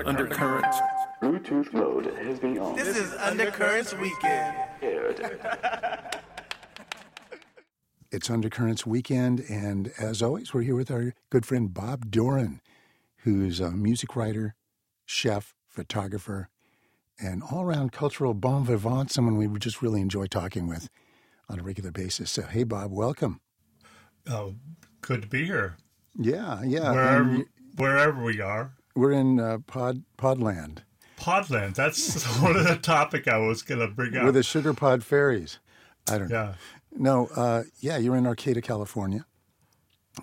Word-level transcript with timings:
Undercurrents. 0.00 0.78
Bluetooth 1.22 1.72
mode 1.72 2.06
has 2.18 2.38
been 2.38 2.58
on. 2.58 2.76
This 2.76 2.96
is 2.96 3.12
Undercurrents 3.14 3.94
Weekend. 3.94 4.56
It's 8.14 8.28
Undercurrents 8.28 8.84
Weekend, 8.84 9.40
and 9.48 9.90
as 9.98 10.20
always, 10.20 10.52
we're 10.52 10.60
here 10.60 10.74
with 10.74 10.90
our 10.90 11.14
good 11.30 11.46
friend 11.46 11.72
Bob 11.72 12.10
Doran, 12.10 12.60
who's 13.24 13.58
a 13.58 13.70
music 13.70 14.14
writer, 14.14 14.54
chef, 15.06 15.54
photographer, 15.66 16.50
and 17.18 17.42
all 17.42 17.62
around 17.62 17.92
cultural 17.92 18.34
bon 18.34 18.66
vivant, 18.66 19.10
someone 19.10 19.38
we 19.38 19.48
just 19.58 19.80
really 19.80 20.02
enjoy 20.02 20.26
talking 20.26 20.66
with 20.68 20.90
on 21.48 21.58
a 21.58 21.62
regular 21.62 21.90
basis. 21.90 22.30
So, 22.30 22.42
hey, 22.42 22.64
Bob, 22.64 22.92
welcome. 22.92 23.40
Oh, 24.28 24.56
good 25.00 25.22
to 25.22 25.28
be 25.28 25.46
here. 25.46 25.78
Yeah, 26.14 26.60
yeah. 26.62 26.92
Wherever, 26.92 27.22
and 27.30 27.46
wherever 27.76 28.22
we 28.22 28.42
are. 28.42 28.74
We're 28.94 29.12
in 29.12 29.40
uh, 29.40 29.58
Pod 29.66 30.02
Podland 30.18 30.78
Podland, 31.18 31.74
that's 31.74 32.24
one 32.42 32.56
of 32.56 32.66
the 32.66 32.76
topic 32.76 33.28
I 33.28 33.38
was 33.38 33.62
going 33.62 33.80
to 33.80 33.86
bring 33.88 34.16
up. 34.16 34.24
with 34.24 34.34
the 34.34 34.42
Sugar 34.42 34.74
Pod 34.74 35.04
Fairies. 35.04 35.58
I 36.10 36.18
don't 36.18 36.28
know. 36.28 36.34
yeah. 36.34 36.54
No, 36.94 37.26
uh, 37.36 37.62
yeah, 37.78 37.96
you're 37.96 38.16
in 38.16 38.26
Arcata, 38.26 38.60
California, 38.60 39.24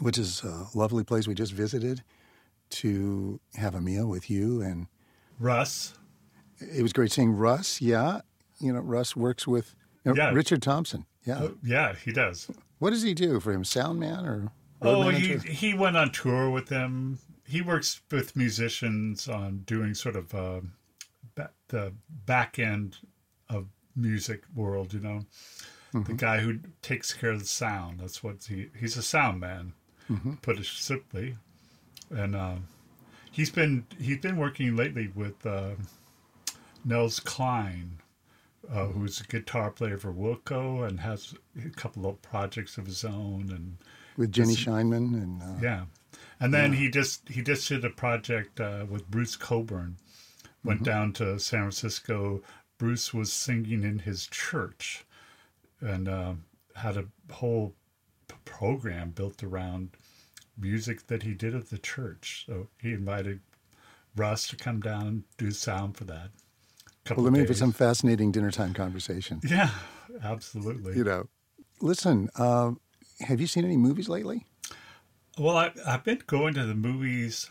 which 0.01 0.17
is 0.17 0.43
a 0.43 0.67
lovely 0.75 1.03
place 1.05 1.25
we 1.27 1.33
just 1.33 1.53
visited 1.53 2.03
to 2.71 3.39
have 3.55 3.73
a 3.75 3.81
meal 3.81 4.07
with 4.07 4.29
you. 4.29 4.61
And 4.61 4.87
Russ. 5.39 5.93
it 6.59 6.83
was 6.83 6.91
great 6.93 7.11
seeing 7.11 7.31
Russ. 7.31 7.81
Yeah. 7.81 8.21
You 8.59 8.73
know, 8.73 8.81
Russ 8.81 9.15
works 9.15 9.47
with 9.47 9.73
uh, 10.05 10.13
Yeah. 10.13 10.31
Richard 10.31 10.61
Thompson. 10.61 11.05
Yeah. 11.25 11.39
Oh, 11.43 11.55
yeah, 11.63 11.95
he 11.95 12.11
does. 12.11 12.51
What 12.79 12.89
does 12.91 13.03
he 13.03 13.13
do 13.13 13.39
for 13.39 13.51
him? 13.53 13.63
Sound 13.63 13.99
man 13.99 14.25
or? 14.25 14.51
road 14.81 15.05
Oh, 15.05 15.09
he, 15.09 15.37
he 15.37 15.73
went 15.73 15.97
on 15.97 16.11
tour 16.11 16.49
with 16.49 16.67
them. 16.67 17.19
He 17.49 17.61
works 17.61 18.01
with 18.11 18.35
musicians 18.35 19.27
on 19.27 19.63
doing 19.65 19.93
sort 19.95 20.15
of 20.15 20.35
uh, 20.35 20.61
ba- 21.35 21.51
the 21.69 21.93
back 22.25 22.59
end 22.59 22.97
of 23.49 23.65
music 23.95 24.43
world, 24.55 24.93
you 24.93 24.99
know. 24.99 25.25
The 25.91 26.13
guy 26.13 26.39
who 26.41 26.59
takes 26.83 27.11
care 27.13 27.31
of 27.31 27.39
the 27.39 27.45
sound. 27.47 27.99
That's 27.99 28.23
what 28.23 28.43
he 28.47 28.67
he's 28.79 28.95
a 28.97 29.01
sound 29.01 29.39
man, 29.39 29.73
put 30.43 30.59
it 30.59 30.65
simply. 30.65 31.35
And 32.11 32.35
uh, 32.35 32.55
he's 33.31 33.49
been 33.49 33.87
he's 33.99 34.19
been 34.19 34.37
working 34.37 34.75
lately 34.75 35.07
with 35.15 35.43
uh, 35.47 35.71
Nels 36.85 37.19
Cline, 37.19 37.99
uh, 38.71 38.85
who's 38.85 39.19
a 39.21 39.23
guitar 39.23 39.71
player 39.71 39.97
for 39.97 40.13
Wilco 40.13 40.87
and 40.87 40.99
has 40.99 41.33
a 41.65 41.69
couple 41.71 42.05
of 42.05 42.21
projects 42.21 42.77
of 42.77 42.85
his 42.85 43.03
own 43.03 43.49
and 43.49 43.77
with 44.15 44.31
Jenny 44.31 44.53
Scheinman 44.55 45.13
and 45.23 45.41
uh, 45.41 45.45
yeah, 45.59 45.85
and 46.39 46.53
then 46.53 46.73
he 46.73 46.89
just 46.89 47.27
he 47.29 47.41
just 47.41 47.67
did 47.67 47.83
a 47.83 47.89
project 47.89 48.59
uh, 48.59 48.85
with 48.89 49.09
Bruce 49.09 49.35
Cockburn. 49.35 49.97
Went 50.63 50.83
down 50.83 51.13
to 51.13 51.39
San 51.39 51.61
Francisco. 51.61 52.41
Bruce 52.77 53.13
was 53.13 53.31
singing 53.31 53.83
in 53.83 53.99
his 53.99 54.27
church, 54.27 55.05
and 55.79 56.07
uh, 56.07 56.33
had 56.75 56.97
a 56.97 57.05
whole 57.31 57.75
p- 58.27 58.35
program 58.45 59.11
built 59.11 59.41
around 59.41 59.91
music 60.57 61.07
that 61.07 61.23
he 61.23 61.33
did 61.33 61.55
at 61.55 61.69
the 61.69 61.77
church. 61.77 62.43
So 62.45 62.67
he 62.81 62.91
invited 62.91 63.39
Russ 64.15 64.47
to 64.49 64.57
come 64.57 64.81
down 64.81 65.07
and 65.07 65.23
do 65.37 65.51
sound 65.51 65.97
for 65.97 66.03
that. 66.05 66.29
Well, 67.09 67.23
let 67.23 67.33
me 67.33 67.45
for 67.45 67.53
some 67.53 67.71
fascinating 67.71 68.31
dinner 68.31 68.51
time 68.51 68.73
conversation. 68.73 69.41
Yeah, 69.43 69.71
absolutely. 70.23 70.95
You 70.95 71.03
know, 71.03 71.23
listen, 71.81 72.29
uh, 72.35 72.71
have 73.21 73.41
you 73.41 73.47
seen 73.47 73.65
any 73.65 73.77
movies 73.77 74.09
lately? 74.09 74.45
Well, 75.39 75.57
I, 75.57 75.71
I've 75.87 76.03
been 76.03 76.21
going 76.27 76.53
to 76.55 76.65
the 76.65 76.75
movies. 76.75 77.49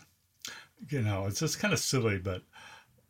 You 0.89 1.01
know, 1.01 1.25
it's 1.25 1.39
just 1.39 1.59
kind 1.59 1.73
of 1.73 1.79
silly, 1.79 2.17
but 2.19 2.43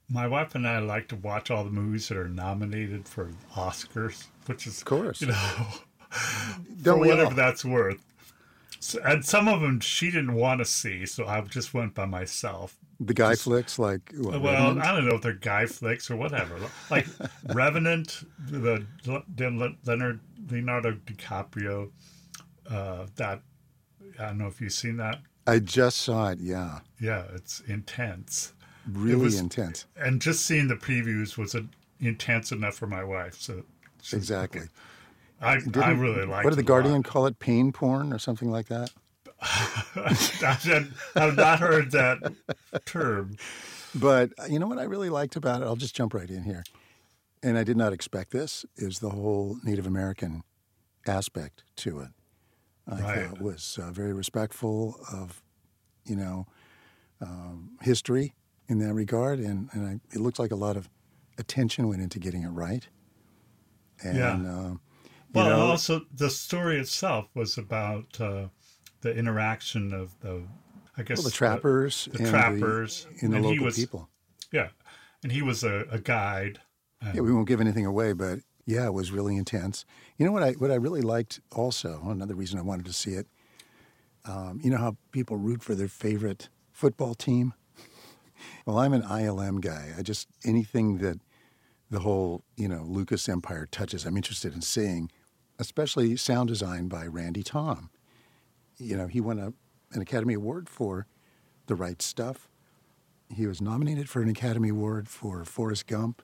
my 0.10 0.26
wife 0.28 0.56
and 0.56 0.68
I 0.68 0.80
like 0.80 1.08
to 1.10 1.16
watch 1.16 1.52
all 1.52 1.64
the 1.64 1.70
movies 1.70 2.08
that 2.08 2.18
are 2.18 2.28
nominated 2.30 3.08
for 3.08 3.32
Oscars, 3.56 4.28
which 4.48 4.66
is, 4.66 4.80
Of 4.80 4.86
course. 4.86 5.22
you 5.22 5.28
know, 5.28 5.68
for 6.84 6.98
whatever 6.98 7.26
all? 7.26 7.32
that's 7.32 7.64
worth. 7.64 8.04
So, 8.80 9.00
and 9.04 9.24
some 9.26 9.48
of 9.50 9.60
them 9.62 9.82
she 9.82 10.10
didn't 10.10 10.34
want 10.34 10.60
to 10.60 10.66
see, 10.66 11.06
so 11.06 11.28
I 11.28 11.42
just 11.42 11.74
went 11.74 11.94
by 11.94 12.06
myself. 12.06 12.78
The 13.02 13.14
guy 13.14 13.36
flicks 13.36 13.78
like 13.78 14.14
what, 14.16 14.42
Well, 14.42 14.54
Revenant? 14.54 14.86
I 14.86 14.96
don't 14.96 15.06
know 15.08 15.16
if 15.16 15.22
they're 15.22 15.34
guy 15.34 15.66
flicks 15.66 16.10
or 16.10 16.16
whatever. 16.16 16.56
Like 16.90 17.06
Revenant, 17.54 18.24
the 18.48 18.86
the 19.04 19.76
Leonard 19.86 20.22
Leonardo 20.50 20.94
DiCaprio. 21.06 21.92
Uh, 22.70 23.08
that 23.18 23.42
I 24.20 24.28
don't 24.28 24.38
know 24.38 24.48
if 24.48 24.60
you've 24.62 24.74
seen 24.74 24.98
that. 24.98 25.20
I 25.48 25.60
just 25.60 25.98
saw 26.00 26.30
it. 26.30 26.40
Yeah, 26.40 26.80
Yeah, 27.00 27.24
it's 27.34 27.62
intense. 27.62 28.54
really 28.92 29.22
was- 29.24 29.40
intense. 29.40 29.86
and 29.96 30.22
just 30.22 30.46
seeing 30.46 30.68
the 30.68 30.76
previews 30.76 31.38
was 31.38 31.56
a, 31.56 31.66
intense 32.00 32.52
enough 32.52 32.76
for 32.76 32.88
my 32.88 33.04
wife. 33.04 33.36
So 33.40 33.64
Exactly. 34.14 34.64
I, 35.42 35.54
I 35.54 35.60
Didn't- 35.60 36.00
really 36.00 36.26
like. 36.26 36.44
What 36.44 36.52
did 36.52 36.58
the 36.60 36.64
Guardian 36.64 37.02
call 37.04 37.26
it? 37.26 37.40
Pain 37.40 37.72
porn 37.72 38.12
or 38.14 38.20
something 38.20 38.52
like 38.52 38.68
that? 38.68 38.92
I 39.42 40.14
have 41.16 41.36
not 41.36 41.60
heard 41.60 41.92
that 41.92 42.34
term. 42.86 43.38
But 43.96 44.32
uh, 44.38 44.46
you 44.50 44.60
know 44.60 44.68
what 44.68 44.78
I 44.80 44.84
really 44.84 45.10
liked 45.10 45.36
about 45.36 45.62
it? 45.62 45.66
I'll 45.66 45.76
just 45.78 45.96
jump 45.96 46.14
right 46.14 46.30
in 46.30 46.44
here. 46.44 46.64
And 47.42 47.58
I 47.58 47.64
did 47.64 47.78
not 47.78 47.94
expect 47.94 48.32
this, 48.32 48.66
is 48.76 49.00
the 49.00 49.10
whole 49.12 49.58
Native 49.64 49.88
American 49.88 50.44
aspect 51.08 51.64
to 51.78 52.00
it. 52.02 52.10
I 52.92 53.02
Right. 53.02 53.30
thought 53.30 53.42
was 53.42 53.80
uh, 53.82 53.92
very 53.92 54.14
respectful 54.14 55.00
of, 55.14 55.42
you 56.06 56.16
know, 56.16 56.48
um, 57.22 57.78
history 57.82 58.34
in 58.68 58.80
that 58.80 58.94
regard. 58.94 59.40
And, 59.40 59.70
and 59.74 59.88
I, 59.88 60.00
it 60.16 60.20
looks 60.20 60.40
like 60.40 60.52
a 60.52 60.56
lot 60.56 60.78
of 60.78 60.90
attention 61.38 61.88
went 61.88 62.02
into 62.02 62.20
getting 62.20 62.44
it 62.44 62.50
right. 62.50 62.88
And, 64.02 64.18
Yeah. 64.18 64.36
uh, 64.46 64.70
you 64.72 64.80
Well, 65.34 65.50
know, 65.50 65.72
also 65.72 66.06
the 66.14 66.30
story 66.30 66.80
itself 66.80 67.28
was 67.36 67.58
about 67.58 68.20
uh, 68.20 68.48
the 69.02 69.16
interaction 69.16 69.94
of 69.94 70.20
the, 70.22 70.44
I 70.98 71.04
guess 71.04 71.20
well, 71.20 71.26
the 71.30 71.32
trappers 71.32 72.10
the, 72.12 72.18
and 72.18 72.28
trappers, 72.28 73.06
the, 73.12 73.26
and 73.26 73.34
the 73.34 73.38
and 73.38 73.46
local 73.46 73.66
was, 73.66 73.76
people. 73.76 74.10
Yeah, 74.52 74.70
and 75.22 75.32
he 75.32 75.42
was 75.42 75.64
a, 75.64 75.86
a 75.92 76.00
guide. 76.00 76.62
Yeah, 77.14 77.22
we 77.22 77.32
won't 77.32 77.48
give 77.48 77.62
anything 77.62 77.86
away, 77.86 78.14
but 78.14 78.40
yeah, 78.70 78.86
it 78.86 78.94
was 78.94 79.12
really 79.12 79.36
intense. 79.36 79.84
You 80.18 80.28
know 80.28 80.32
what 80.32 80.44
I 80.44 80.52
what 80.52 80.70
I 80.70 80.76
really 80.76 81.02
liked 81.02 81.40
also 81.52 82.04
another 82.06 82.36
reason 82.36 82.60
I 82.60 82.62
wanted 82.62 82.86
to 82.86 82.94
see 82.94 83.14
it. 83.14 83.26
Um, 84.26 84.62
you 84.64 84.70
know 84.70 84.78
how 84.78 84.96
people 85.12 85.38
root 85.38 85.64
for 85.64 85.74
their 85.74 85.88
favorite 85.88 86.50
football 86.72 87.16
team. 87.16 87.54
Well, 88.66 88.78
I'm 88.78 88.94
an 88.94 89.02
ILM 89.02 89.60
guy. 89.60 89.94
I 89.98 90.04
just 90.04 90.28
anything 90.46 91.00
that 91.00 91.20
the 91.90 92.02
whole 92.02 92.44
you 92.58 92.68
know 92.68 92.84
Lucas 92.84 93.28
Empire 93.28 93.68
touches, 93.70 94.06
I'm 94.06 94.16
interested 94.16 94.54
in 94.54 94.62
seeing, 94.62 95.10
especially 95.58 96.16
sound 96.16 96.50
design 96.50 96.88
by 96.88 97.08
Randy 97.08 97.42
Thom. 97.42 97.90
You 98.78 98.98
know, 98.98 99.08
he 99.08 99.20
won 99.20 99.40
a, 99.40 99.52
an 99.94 100.02
Academy 100.02 100.36
Award 100.36 100.70
for 100.70 101.08
the 101.66 101.76
right 101.76 102.04
stuff. 102.04 102.48
He 103.36 103.48
was 103.48 103.62
nominated 103.62 104.10
for 104.10 104.22
an 104.22 104.30
Academy 104.30 104.70
Award 104.70 105.10
for 105.10 105.44
Forrest 105.44 105.88
Gump. 105.88 106.22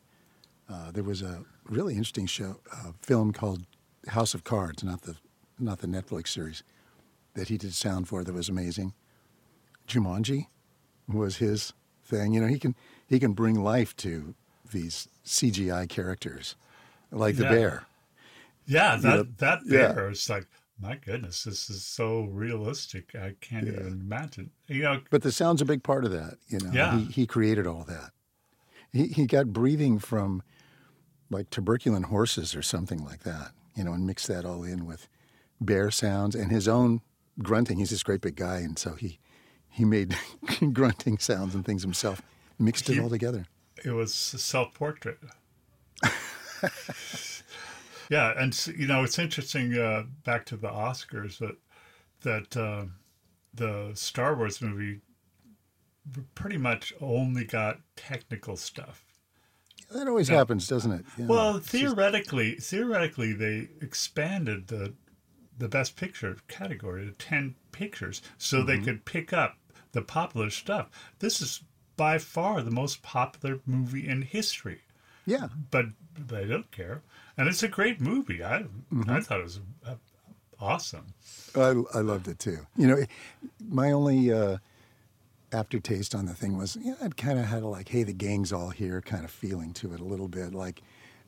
Uh, 0.70 0.92
there 0.92 1.04
was 1.04 1.24
a 1.24 1.44
really 1.70 1.94
interesting 1.94 2.26
show, 2.26 2.60
uh, 2.72 2.92
film 3.02 3.34
called 3.34 3.66
House 4.08 4.34
of 4.34 4.44
Cards, 4.44 4.84
not 4.84 5.02
the 5.02 5.16
not 5.58 5.80
the 5.80 5.88
Netflix 5.88 6.28
series, 6.30 6.64
that 7.34 7.48
he 7.48 7.58
did 7.58 7.74
sound 7.74 8.08
for 8.10 8.24
that 8.24 8.34
was 8.34 8.50
amazing. 8.50 8.94
Jumanji 9.88 10.48
was 11.08 11.38
his 11.38 11.74
thing. 12.04 12.34
You 12.34 12.42
know, 12.42 12.48
he 12.48 12.60
can 12.60 12.76
he 13.08 13.20
can 13.20 13.34
bring 13.34 13.64
life 13.64 13.96
to 13.98 14.36
these 14.72 15.08
CGI 15.26 15.88
characters, 15.88 16.56
like 17.12 17.38
the 17.38 17.44
Yeah. 17.44 17.50
bear. 17.50 17.84
Yeah, 18.68 18.96
that 18.98 19.16
know, 19.16 19.24
that 19.38 19.60
yeah. 19.66 19.94
bear 19.94 20.10
is 20.10 20.28
like, 20.30 20.48
my 20.82 20.96
goodness, 20.96 21.44
this 21.44 21.70
is 21.70 21.86
so 21.86 22.24
realistic. 22.24 23.14
I 23.16 23.36
can't 23.40 23.68
even 23.68 23.88
imagine. 23.88 24.50
You 24.68 24.82
know, 24.82 25.02
But 25.12 25.22
the 25.22 25.32
sound's 25.32 25.62
a 25.62 25.66
big 25.66 25.84
part 25.84 26.04
of 26.04 26.12
that. 26.12 26.38
You 26.48 26.60
know, 26.60 26.72
Yeah. 26.74 26.98
he, 26.98 27.06
he 27.06 27.28
created 27.28 27.68
all 27.68 27.84
that. 27.84 28.12
He 28.92 29.08
he 29.08 29.26
got 29.28 29.54
breathing 29.54 30.00
from 30.00 30.42
like 31.30 31.50
tuberculin 31.50 32.06
horses 32.06 32.56
or 32.56 32.62
something 32.62 33.04
like 33.04 33.24
that. 33.24 33.52
You 33.76 33.84
know, 33.84 33.94
and 33.94 34.08
mix 34.08 34.28
that 34.28 34.46
all 34.46 34.64
in 34.64 34.86
with 34.86 35.08
bear 35.60 35.92
sounds 35.92 36.36
and 36.36 36.52
his 36.52 36.68
own 36.68 37.02
grunting. 37.40 37.78
He's 37.78 37.90
this 37.90 38.04
great 38.04 38.22
big 38.22 38.36
guy, 38.36 38.58
and 38.60 38.78
so 38.80 38.94
he 38.94 39.20
he 39.70 39.84
made 39.86 40.18
grunting 40.74 41.18
sounds 41.18 41.54
and 41.56 41.66
things 41.66 41.82
himself, 41.82 42.22
mixed 42.58 42.90
it 42.90 43.00
all 43.00 43.10
together. 43.10 43.46
it 43.84 43.92
was 43.92 44.34
a 44.34 44.38
self-portrait. 44.38 45.20
yeah, 48.10 48.34
and 48.38 48.68
you 48.78 48.88
know 48.88 49.04
it's 49.04 49.20
interesting. 49.20 49.78
Uh, 49.78 50.04
back 50.24 50.46
to 50.46 50.58
the 50.58 50.70
Oscars 50.70 51.40
that 51.40 51.58
that 52.22 52.58
uh, 52.58 52.86
the 53.54 53.92
Star 53.94 54.36
Wars 54.36 54.62
movie 54.62 55.02
pretty 56.36 56.58
much 56.58 56.94
only 57.02 57.44
got 57.44 57.80
technical 57.96 58.56
stuff. 58.56 59.05
That 59.92 60.08
always 60.08 60.28
happens, 60.28 60.68
doesn't 60.68 60.92
it? 60.92 61.06
Well, 61.18 61.58
it's 61.58 61.72
just- 61.72 61.84
theoretically, 61.84 62.56
theoretically, 62.56 63.34
they 63.34 63.70
expanded 63.82 64.68
the 64.68 64.94
the 65.58 65.70
best 65.70 65.96
picture 65.96 66.36
category 66.50 67.06
to 67.06 67.12
ten 67.14 67.56
pictures, 67.72 68.22
so 68.38 68.62
they 68.64 68.76
Mm-hmm. 68.76 68.84
could 68.86 69.06
pick 69.06 69.32
up 69.32 69.58
the 69.94 70.02
popular 70.02 70.50
stuff. 70.50 70.90
This 71.20 71.42
is 71.42 71.62
by 71.96 72.18
far 72.18 72.62
the 72.62 72.72
most 72.72 73.02
popular 73.02 73.60
movie 73.66 74.06
in 74.08 74.22
history. 74.24 74.82
Yeah. 75.26 75.48
But 75.72 75.86
they 76.18 76.46
don't 76.46 76.70
care, 76.72 77.02
and 77.38 77.48
it's 77.48 77.64
a 77.64 77.70
great 77.70 78.02
movie. 78.02 78.44
I 78.44 78.64
Mm-hmm. 78.92 79.10
I 79.10 79.22
thought 79.22 79.40
it 79.40 79.44
was 79.44 79.60
uh, 79.88 79.96
awesome. 80.60 81.14
I, 81.56 81.70
I 81.94 82.02
loved 82.02 82.28
it 82.28 82.38
too. 82.40 82.68
You 82.76 82.88
know, 82.88 83.06
my 83.66 83.92
only 83.92 84.34
uh, 84.34 84.58
aftertaste 85.52 86.14
on 86.16 86.26
the 86.26 86.34
thing 86.34 86.58
was, 86.58 86.78
yeah, 86.82 86.96
it 87.02 87.16
kind 87.18 87.40
of 87.40 87.46
had 87.46 87.64
a 87.64 87.68
like, 87.68 87.90
hey, 87.90 88.04
the 88.04 88.14
gang's 88.14 88.52
all 88.52 88.70
here 88.70 89.02
kind 89.02 89.24
of 89.24 89.32
feeling 89.32 89.74
to 89.74 89.94
it 89.94 90.00
a 90.00 90.04
little 90.04 90.28
bit, 90.28 90.54
like 90.54 90.82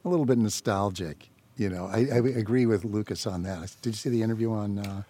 a 0.06 0.10
little 0.10 0.26
bit 0.26 0.38
nostalgic. 0.38 1.30
You 1.58 1.70
know, 1.70 1.86
I, 1.88 2.08
I 2.12 2.18
agree 2.18 2.66
with 2.66 2.86
Lucas 2.86 3.26
on 3.26 3.44
that. 3.44 3.76
Did 3.82 3.92
you 3.92 3.98
see 3.98 4.10
the 4.10 4.22
interview 4.22 4.52
on 4.52 4.80
uh, 4.80 5.04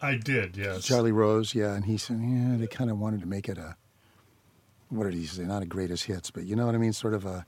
I 0.00 0.16
did, 0.16 0.56
yes. 0.56 0.84
Charlie 0.84 1.12
Rose? 1.12 1.54
Yeah, 1.54 1.74
and 1.74 1.84
he 1.84 1.96
said, 1.98 2.20
yeah, 2.22 2.56
they 2.56 2.66
kind 2.68 2.90
of 2.90 2.98
wanted 3.00 3.20
to 3.20 3.26
make 3.26 3.48
it 3.48 3.58
a, 3.58 3.74
what 4.90 5.04
did 5.04 5.14
he 5.14 5.26
say? 5.26 5.42
Not 5.42 5.62
a 5.62 5.66
greatest 5.66 6.04
hits, 6.04 6.30
but 6.30 6.44
you 6.44 6.54
know 6.56 6.66
what 6.66 6.74
I 6.74 6.78
mean? 6.78 6.92
Sort 6.92 7.14
of 7.14 7.24
a, 7.26 7.44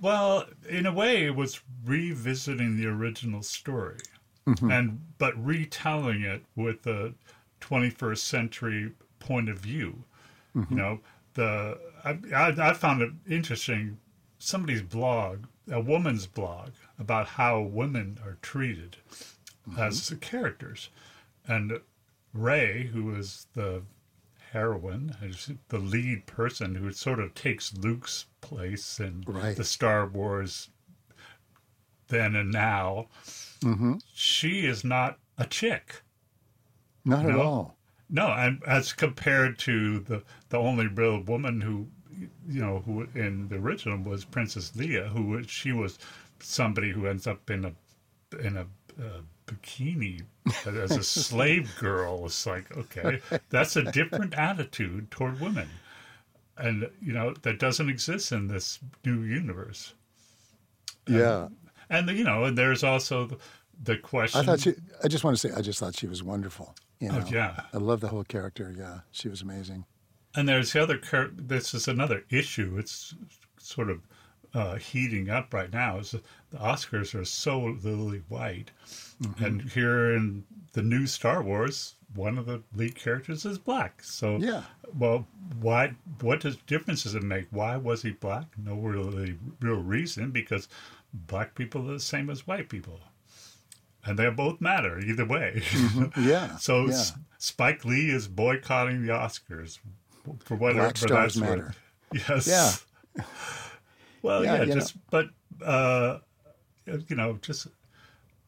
Well, 0.00 0.44
in 0.68 0.86
a 0.86 0.92
way, 0.92 1.24
it 1.24 1.36
was 1.36 1.60
revisiting 1.84 2.76
the 2.76 2.86
original 2.86 3.42
story, 3.42 3.98
Mm-hmm. 4.46 4.70
and 4.70 5.00
but 5.16 5.42
retelling 5.42 6.20
it 6.20 6.44
with 6.54 6.86
a 6.86 7.14
21st 7.62 8.18
century 8.18 8.92
point 9.18 9.48
of 9.48 9.58
view. 9.58 10.04
Mm-hmm. 10.56 10.72
You 10.74 10.78
know, 10.78 11.00
the 11.34 11.78
I, 12.04 12.18
I, 12.34 12.70
I 12.70 12.74
found 12.74 13.02
it 13.02 13.10
interesting. 13.28 13.98
Somebody's 14.38 14.82
blog, 14.82 15.46
a 15.70 15.80
woman's 15.80 16.26
blog, 16.26 16.70
about 16.98 17.26
how 17.28 17.60
women 17.60 18.18
are 18.24 18.36
treated 18.42 18.96
Mm-hmm. 19.68 19.80
as 19.80 20.14
characters, 20.20 20.90
and 21.48 21.80
Rey, 22.34 22.90
who 22.92 23.14
is 23.14 23.46
the 23.54 23.80
heroine, 24.52 25.16
is 25.22 25.50
the 25.68 25.78
lead 25.78 26.26
person 26.26 26.74
who 26.74 26.92
sort 26.92 27.18
of 27.18 27.34
takes 27.34 27.72
Luke's 27.72 28.26
place 28.42 29.00
in 29.00 29.24
Right. 29.26 29.56
the 29.56 29.64
Star 29.64 30.06
Wars 30.06 30.68
then 32.08 32.36
and 32.36 32.52
now. 32.52 33.06
Mm-hmm. 33.62 33.94
She 34.12 34.66
is 34.66 34.84
not 34.84 35.18
a 35.38 35.46
chick. 35.46 36.02
not 37.04 37.24
at 37.24 37.34
all. 37.36 37.78
No, 38.14 38.28
and 38.28 38.62
as 38.64 38.92
compared 38.92 39.58
to 39.60 39.98
the 39.98 40.22
the 40.48 40.56
only 40.56 40.86
real 40.86 41.18
woman 41.18 41.60
who, 41.60 41.88
you 42.48 42.60
know, 42.60 42.78
who 42.86 43.08
in 43.16 43.48
the 43.48 43.56
original 43.56 43.98
was 43.98 44.24
Princess 44.24 44.70
Leia, 44.76 45.08
who 45.08 45.24
was, 45.30 45.50
she 45.50 45.72
was 45.72 45.98
somebody 46.38 46.92
who 46.92 47.08
ends 47.08 47.26
up 47.26 47.50
in 47.50 47.64
a 47.64 47.72
in 48.38 48.56
a, 48.56 48.66
uh 49.02 49.20
bikini 49.48 50.22
as 50.64 50.92
a 50.92 51.02
slave 51.02 51.74
girl. 51.80 52.24
It's 52.26 52.46
like 52.46 52.76
okay, 52.76 53.20
that's 53.50 53.74
a 53.74 53.82
different 53.82 54.34
attitude 54.34 55.10
toward 55.10 55.40
women, 55.40 55.68
and 56.56 56.88
you 57.02 57.12
know 57.12 57.34
that 57.42 57.58
doesn't 57.58 57.88
exist 57.88 58.30
in 58.30 58.46
this 58.46 58.78
new 59.04 59.22
universe. 59.22 59.92
Yeah. 61.08 61.48
And 61.90 62.08
you 62.10 62.22
know, 62.22 62.44
and 62.44 62.56
there's 62.56 62.84
also 62.84 63.26
the, 63.26 63.38
the 63.82 63.96
question. 63.96 64.40
I 64.40 64.44
thought 64.44 64.60
she, 64.60 64.74
I 65.02 65.08
just 65.08 65.24
want 65.24 65.36
to 65.36 65.48
say, 65.48 65.54
I 65.54 65.62
just 65.62 65.80
thought 65.80 65.96
she 65.96 66.06
was 66.06 66.22
wonderful. 66.22 66.74
You 67.00 67.08
know? 67.10 67.22
Oh, 67.24 67.28
yeah. 67.30 67.60
I 67.72 67.78
love 67.78 68.00
the 68.00 68.08
whole 68.08 68.24
character. 68.24 68.74
Yeah. 68.76 69.00
She 69.10 69.28
was 69.28 69.42
amazing. 69.42 69.84
And 70.34 70.48
there's 70.48 70.72
the 70.72 70.82
other. 70.82 71.00
This 71.34 71.74
is 71.74 71.86
another 71.88 72.24
issue. 72.30 72.76
It's 72.78 73.14
sort 73.58 73.90
of 73.90 74.00
uh, 74.52 74.76
heating 74.76 75.28
up 75.30 75.52
right 75.54 75.72
now. 75.72 75.98
Is 75.98 76.12
the 76.12 76.22
Oscars 76.58 77.14
are 77.14 77.24
so 77.24 77.60
lily 77.82 78.22
white, 78.28 78.70
Mm-hmm. 79.22 79.44
and 79.44 79.62
here 79.70 80.12
in 80.14 80.42
the 80.72 80.82
new 80.82 81.06
Star 81.06 81.40
Wars, 81.40 81.94
one 82.16 82.36
of 82.36 82.46
the 82.46 82.62
lead 82.74 82.96
characters 82.96 83.44
is 83.46 83.58
black. 83.58 84.02
So 84.02 84.38
Yeah. 84.38 84.64
well, 84.98 85.24
why? 85.60 85.94
What 86.20 86.40
does 86.40 86.56
difference 86.66 87.04
does 87.04 87.14
it 87.14 87.22
make? 87.22 87.46
Why 87.50 87.76
was 87.76 88.02
he 88.02 88.10
black? 88.10 88.46
No 88.58 88.74
really 88.74 89.38
real 89.60 89.76
reason 89.82 90.32
because 90.32 90.68
black 91.12 91.54
people 91.54 91.88
are 91.88 91.94
the 91.94 92.00
same 92.00 92.28
as 92.28 92.44
white 92.46 92.68
people, 92.68 92.98
and 94.04 94.18
they 94.18 94.28
both 94.30 94.60
matter 94.60 94.98
either 95.00 95.24
way. 95.24 95.62
Yeah. 96.18 96.56
So 96.56 96.82
Mm-hmm. 96.84 96.90
yeah. 96.90 96.96
S- 96.96 97.12
Spike 97.38 97.84
Lee 97.84 98.10
is 98.10 98.26
boycotting 98.28 99.02
the 99.06 99.12
Oscars 99.12 99.78
for 100.40 100.56
whatever 100.56 100.80
Black 100.84 100.96
for 100.96 101.08
stars 101.08 101.34
that's 101.34 101.48
worth. 101.48 101.58
matter. 101.58 101.74
Yes. 102.12 102.46
Yeah. 103.16 103.22
Well, 104.22 104.42
Yeah, 104.42 104.54
yeah, 104.54 104.60
you 104.62 104.66
know. 104.68 104.74
just 104.74 104.94
but 105.10 105.26
uh, 105.62 106.18
you 106.86 107.14
know, 107.16 107.38
just 107.42 107.66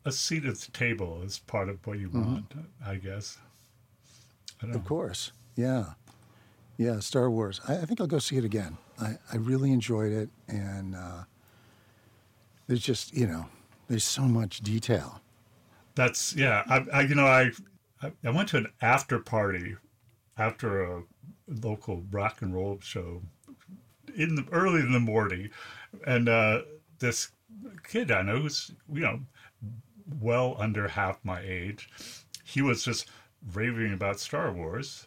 a 0.07 0.13
seat 0.13 0.47
at 0.47 0.57
the 0.57 0.71
table 0.73 1.21
is 1.23 1.39
part 1.41 1.69
of 1.69 1.87
what 1.87 1.99
you 1.99 2.09
Mm-hmm. 2.09 2.33
want, 2.33 2.53
I 2.85 2.95
guess. 2.97 3.37
I 4.63 4.71
Of 4.71 4.85
course. 4.87 5.33
Yeah. 5.55 5.93
Yeah. 6.79 7.01
Star 7.01 7.31
Wars. 7.31 7.61
I, 7.69 7.75
I 7.79 7.85
think 7.85 8.01
I'll 8.01 8.07
go 8.07 8.19
see 8.19 8.37
it 8.39 8.45
again. 8.45 8.79
I, 8.99 9.19
I 9.33 9.37
really 9.37 9.71
enjoyed 9.71 10.13
it. 10.13 10.31
And 10.49 10.95
uh, 10.95 11.25
there's 12.67 12.81
just, 12.83 13.13
you 13.15 13.27
know, 13.27 13.47
there's 13.89 14.05
so 14.05 14.23
much 14.23 14.61
detail. 14.61 15.21
That's 15.97 16.37
yeah. 16.37 16.63
I, 16.69 16.87
I 16.93 17.01
you 17.03 17.17
know 17.17 17.27
I 17.27 17.51
I 18.25 18.31
went 18.31 18.51
to 18.51 18.59
an 18.59 18.69
after 18.81 19.19
party 19.19 19.75
after 20.39 20.85
a 20.85 21.03
local 21.49 22.05
rock 22.11 22.43
and 22.43 22.55
roll 22.55 22.79
show 22.81 23.23
in 24.15 24.37
the 24.37 24.47
early 24.53 24.81
in 24.81 24.93
the 24.93 25.01
morning, 25.01 25.51
and 26.07 26.29
uh, 26.29 26.63
this 26.99 27.33
kid 27.83 28.11
I 28.11 28.23
know 28.23 28.39
who's 28.39 28.71
you 28.93 29.01
know 29.01 29.21
well 30.21 30.57
under 30.59 30.87
half 30.89 31.19
my 31.25 31.41
age, 31.41 31.89
he 32.45 32.63
was 32.63 32.85
just 32.85 33.09
raving 33.53 33.93
about 33.93 34.21
Star 34.21 34.53
Wars, 34.53 35.07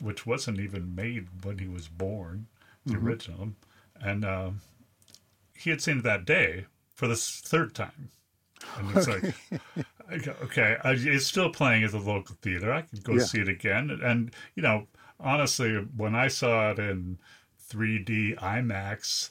which 0.00 0.26
wasn't 0.26 0.60
even 0.60 0.94
made 0.94 1.28
when 1.44 1.58
he 1.58 1.68
was 1.68 1.88
born, 1.88 2.46
the 2.84 2.96
original, 2.96 3.50
and 4.00 4.24
uh, 4.24 4.50
he 5.54 5.70
had 5.70 5.80
seen 5.80 5.98
it 5.98 6.04
that 6.04 6.24
day 6.24 6.66
for 6.94 7.08
the 7.08 7.16
third 7.16 7.74
time. 7.74 8.10
And 8.76 8.96
it's 8.96 9.08
like, 9.08 9.24
I 9.24 9.60
go, 9.76 9.82
okay, 10.12 10.76
I, 10.82 10.90
uh, 10.90 10.96
it's 10.96 11.26
still 11.26 11.50
playing 11.50 11.84
at 11.84 11.92
the 11.92 11.98
local 11.98 12.36
theater. 12.42 12.72
I 12.72 12.82
could 12.82 13.02
go 13.02 13.14
Yeah. 13.14 13.24
see 13.24 13.40
it 13.40 13.48
again. 13.48 13.90
And, 13.90 14.32
you 14.54 14.62
know, 14.62 14.88
honestly, 15.18 15.74
when 15.96 16.14
I 16.14 16.28
saw 16.28 16.70
it 16.70 16.78
in 16.78 17.18
3D 17.58 18.34
IMAX, 18.36 19.30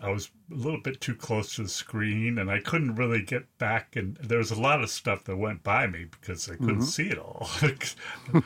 I 0.00 0.10
was 0.10 0.30
a 0.50 0.54
little 0.54 0.80
bit 0.80 1.00
too 1.00 1.14
close 1.14 1.54
to 1.56 1.62
the 1.62 1.68
screen 1.68 2.38
and 2.38 2.50
I 2.50 2.60
couldn't 2.60 2.96
really 2.96 3.22
get 3.22 3.46
back. 3.58 3.96
And 3.96 4.16
there 4.16 4.38
was 4.38 4.50
a 4.50 4.60
lot 4.60 4.82
of 4.82 4.90
stuff 4.90 5.24
that 5.24 5.36
went 5.36 5.62
by 5.62 5.86
me 5.86 6.04
because 6.04 6.48
I 6.48 6.56
couldn't 6.56 6.78
mm-hmm. 6.78 6.84
see 6.84 7.08
it 7.08 7.18
all. 7.18 7.48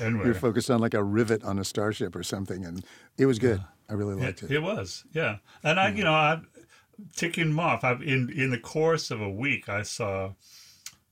anyway, 0.00 0.24
You're 0.24 0.34
focused 0.34 0.70
on 0.70 0.80
like 0.80 0.94
a 0.94 1.02
rivet 1.04 1.44
on 1.44 1.58
a 1.58 1.64
starship 1.64 2.16
or 2.16 2.22
something. 2.22 2.64
And 2.64 2.84
it 3.16 3.26
was 3.26 3.38
good. 3.38 3.62
I 3.88 3.94
really 3.94 4.14
liked 4.14 4.42
It, 4.42 4.50
it. 4.50 4.56
it 4.56 4.62
was, 4.62 5.04
yeah. 5.12 5.38
And 5.62 5.78
I, 5.78 5.88
you 5.88 5.94
mm-hmm. 5.94 6.04
know, 6.04 6.12
I 6.12 6.40
ticking 7.14 7.48
them 7.50 7.60
off. 7.60 7.84
I've 7.84 8.02
in 8.02 8.30
in 8.30 8.50
the 8.50 8.58
course 8.58 9.10
of 9.10 9.20
a 9.20 9.30
week, 9.30 9.68
I 9.68 9.82
saw 9.82 10.32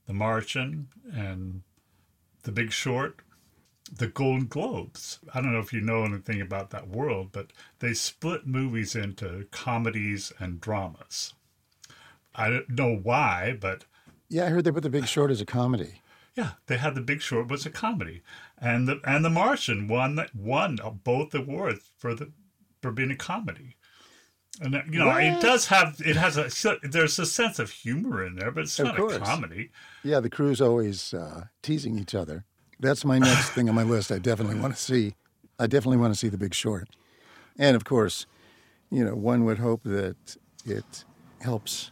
The 0.07 0.13
Martian 0.13 0.87
and 1.13 1.61
The 2.43 2.51
Big 2.51 2.71
Short, 2.71 3.19
the 3.91 4.07
Golden 4.07 4.47
Globes. 4.47 5.19
I 5.33 5.41
don't 5.41 5.53
know 5.53 5.59
if 5.59 5.73
you 5.73 5.81
know 5.81 6.03
anything 6.03 6.41
about 6.41 6.69
that 6.71 6.87
world, 6.89 7.29
but 7.31 7.51
they 7.79 7.93
split 7.93 8.45
movies 8.47 8.95
into 8.95 9.47
comedies 9.51 10.31
and 10.39 10.61
dramas. 10.61 11.33
I 12.35 12.49
don't 12.49 12.69
know 12.69 12.95
why, 12.95 13.57
but 13.59 13.85
Yeah. 14.29 14.45
I 14.45 14.49
heard 14.49 14.63
they 14.63 14.71
put 14.71 14.83
The 14.83 14.89
Big 14.89 15.07
Short 15.07 15.31
as 15.31 15.41
a 15.41 15.45
comedy. 15.45 16.01
yeah, 16.35 16.51
they 16.67 16.77
had 16.77 16.95
The 16.95 17.01
Big 17.01 17.21
Short 17.21 17.47
was 17.49 17.65
a 17.65 17.69
comedy, 17.71 18.21
and 18.57 18.87
the 18.87 19.01
and 19.03 19.25
The 19.25 19.29
Martian 19.29 19.87
won 19.87 20.19
won 20.35 20.77
both 21.03 21.33
awards 21.33 21.89
for 21.97 22.13
the 22.15 22.31
for 22.81 22.91
being 22.91 23.11
a 23.11 23.15
comedy. 23.15 23.75
And 24.61 24.75
uh, 24.75 24.81
you 24.91 24.99
know, 24.99 25.09
it 25.15 25.39
does 25.41 25.67
have 25.67 26.01
it 26.05 26.15
has 26.17 26.37
a 26.37 26.49
there's 26.83 27.17
a 27.19 27.25
sense 27.25 27.59
of 27.59 27.69
humor 27.71 28.25
in 28.25 28.35
there, 28.35 28.51
but 28.51 28.63
it's 28.63 28.79
Of 28.79 28.87
not 28.87 28.97
course. 28.97 29.15
a 29.15 29.19
comedy. 29.19 29.71
Yeah. 30.03 30.19
The 30.19 30.29
crew's 30.29 30.59
always 30.61 31.13
uh, 31.13 31.45
teasing 31.61 31.97
each 31.97 32.13
other. 32.13 32.43
That's 32.79 33.03
my 33.05 33.19
next 33.19 33.49
thing 33.55 33.69
on 33.69 33.75
my 33.75 33.83
list. 33.83 34.11
I 34.11 34.19
definitely 34.19 34.59
want 34.59 34.75
to 34.75 34.81
see. 34.81 35.15
I 35.57 35.67
definitely 35.67 35.97
want 35.97 36.13
to 36.13 36.19
see 36.19 36.29
The 36.29 36.37
Big 36.37 36.53
Short. 36.53 36.87
And 37.57 37.75
of 37.75 37.83
course, 37.85 38.25
you 38.89 39.03
know, 39.05 39.15
one 39.15 39.43
would 39.45 39.59
hope 39.59 39.83
that 39.83 40.37
it 40.65 41.03
helps 41.41 41.91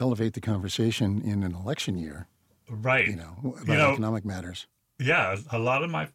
elevate 0.00 0.34
the 0.34 0.40
conversation 0.40 1.20
in 1.22 1.42
an 1.42 1.54
election 1.54 1.98
year, 1.98 2.26
Right. 2.70 3.06
you 3.08 3.16
know, 3.16 3.36
about 3.62 3.68
You 3.68 3.74
know, 3.74 3.92
economic 3.92 4.24
matters. 4.24 4.66
yeah, 5.00 5.36
a 5.50 5.58
lot 5.58 5.82
of 5.82 5.90
my 5.90 6.08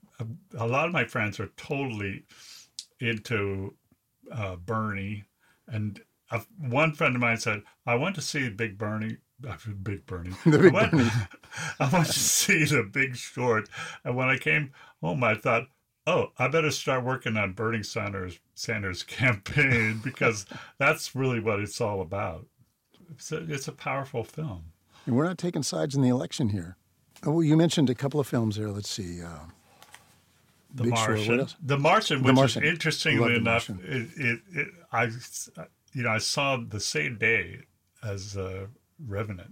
a 0.57 0.67
lot 0.67 0.85
of 0.87 0.93
my 0.93 1.03
friends 1.05 1.39
are 1.39 1.47
totally 1.57 2.23
into 2.99 3.73
uh, 4.31 4.55
Bernie, 4.57 5.23
and 5.67 6.01
one 6.57 6.93
friend 6.93 7.15
of 7.15 7.21
mine 7.21 7.37
said, 7.37 7.63
"I 7.85 7.95
went 7.95 8.15
to 8.15 8.21
see 8.21 8.49
Big 8.49 8.77
Bernie." 8.77 9.17
Big 9.83 10.05
Bernie. 10.05 10.31
The 10.45 10.57
Big 10.57 10.73
I 10.73 10.79
went, 10.79 10.91
Bernie. 10.91 11.09
I 11.79 11.89
went 11.89 12.07
to 12.07 12.19
see 12.19 12.63
the 12.65 12.83
Big 12.83 13.15
Short, 13.15 13.69
and 14.03 14.15
when 14.15 14.29
I 14.29 14.37
came 14.37 14.71
home, 15.01 15.23
I 15.23 15.35
thought, 15.35 15.67
"Oh, 16.07 16.31
I 16.37 16.47
better 16.47 16.71
start 16.71 17.03
working 17.03 17.37
on 17.37 17.53
Bernie 17.53 17.83
Sanders 17.83 18.39
Sanders 18.55 19.03
campaign 19.03 20.01
because 20.03 20.45
that's 20.77 21.15
really 21.15 21.39
what 21.39 21.59
it's 21.59 21.81
all 21.81 22.01
about." 22.01 22.47
It's 23.11 23.31
a, 23.31 23.51
it's 23.51 23.67
a 23.67 23.73
powerful 23.73 24.23
film. 24.23 24.63
And 25.05 25.15
we're 25.15 25.25
not 25.25 25.37
taking 25.37 25.63
sides 25.63 25.95
in 25.95 26.01
the 26.01 26.09
election 26.09 26.49
here. 26.49 26.77
Oh, 27.25 27.31
well, 27.31 27.43
you 27.43 27.55
mentioned 27.55 27.89
a 27.89 27.95
couple 27.95 28.19
of 28.19 28.27
films 28.27 28.55
there. 28.55 28.69
Let's 28.69 28.89
see. 28.89 29.21
Uh, 29.21 29.45
The 30.73 30.83
Big 30.83 30.93
Martian. 30.93 31.47
The 31.61 31.77
Martian, 31.77 32.23
which 32.23 32.35
Martian. 32.35 32.63
is 32.63 32.69
interestingly 32.69 33.35
enough, 33.35 33.69
it, 33.69 34.09
it, 34.17 34.39
it 34.53 34.67
I 34.91 35.03
you 35.93 36.03
know 36.03 36.09
I 36.09 36.17
saw 36.17 36.57
the 36.57 36.79
same 36.79 37.17
day 37.17 37.59
as 38.03 38.35
uh, 38.37 38.67
Revenant. 39.05 39.51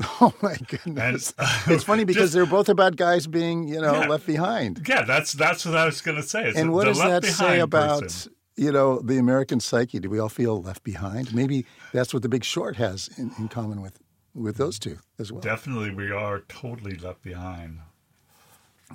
Oh 0.20 0.34
my 0.42 0.52
And 0.54 0.66
goodness! 0.66 1.32
it's 1.68 1.84
funny 1.84 2.04
because 2.04 2.22
just- 2.24 2.32
they're 2.34 2.46
both 2.46 2.68
about 2.68 2.96
guys 2.96 3.26
being, 3.28 3.68
you 3.68 3.80
know, 3.80 3.92
Yeah. 4.00 4.08
left 4.08 4.26
behind. 4.26 4.84
yeah, 4.88 5.02
that's 5.02 5.32
that's 5.32 5.64
what 5.64 5.76
I 5.76 5.84
was 5.86 6.00
going 6.00 6.16
to 6.16 6.22
say. 6.24 6.48
It's 6.48 6.58
And 6.58 6.72
what 6.72 6.86
does 6.86 6.98
that 6.98 7.24
say 7.24 7.60
about, 7.60 8.02
person. 8.02 8.32
you 8.56 8.72
know, 8.72 8.98
the 9.00 9.18
American 9.18 9.60
psyche? 9.60 10.00
Do 10.00 10.10
we 10.10 10.18
all 10.18 10.28
feel 10.28 10.60
left 10.60 10.82
behind? 10.82 11.32
Maybe 11.34 11.66
that's 11.92 12.12
what 12.12 12.22
The 12.24 12.28
Big 12.28 12.42
Short 12.44 12.76
has 12.76 13.10
in, 13.16 13.30
in 13.38 13.48
common 13.48 13.80
with 13.80 14.00
with 14.34 14.56
those 14.56 14.78
two 14.80 14.98
as 15.20 15.30
well. 15.30 15.40
Definitely, 15.42 15.90
we 15.94 16.10
are 16.10 16.40
totally 16.48 16.96
left 16.96 17.22
behind. 17.22 17.78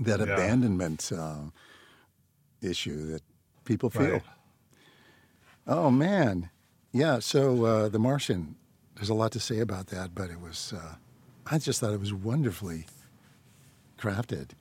That 0.02 0.20
Yeah. 0.20 0.34
abandonment 0.34 1.12
um, 1.12 1.54
issue 2.62 3.08
that 3.08 3.22
people 3.66 3.90
feel. 3.90 4.12
Right. 4.12 4.24
Oh 5.68 5.92
man, 5.92 6.50
yeah. 6.92 7.20
So 7.20 7.66
uh, 7.66 7.90
The 7.90 8.00
Martian. 8.00 8.56
There's 8.96 9.10
a 9.10 9.14
lot 9.14 9.32
to 9.34 9.40
say 9.40 9.60
about 9.60 9.88
that, 9.88 10.16
but 10.16 10.32
it 10.32 10.40
was. 10.42 10.74
Uh, 10.76 10.96
I 11.46 11.60
just 11.60 11.80
thought 11.80 11.94
it 11.94 12.00
was 12.00 12.14
wonderfully 12.14 12.88
crafted. 14.00 14.52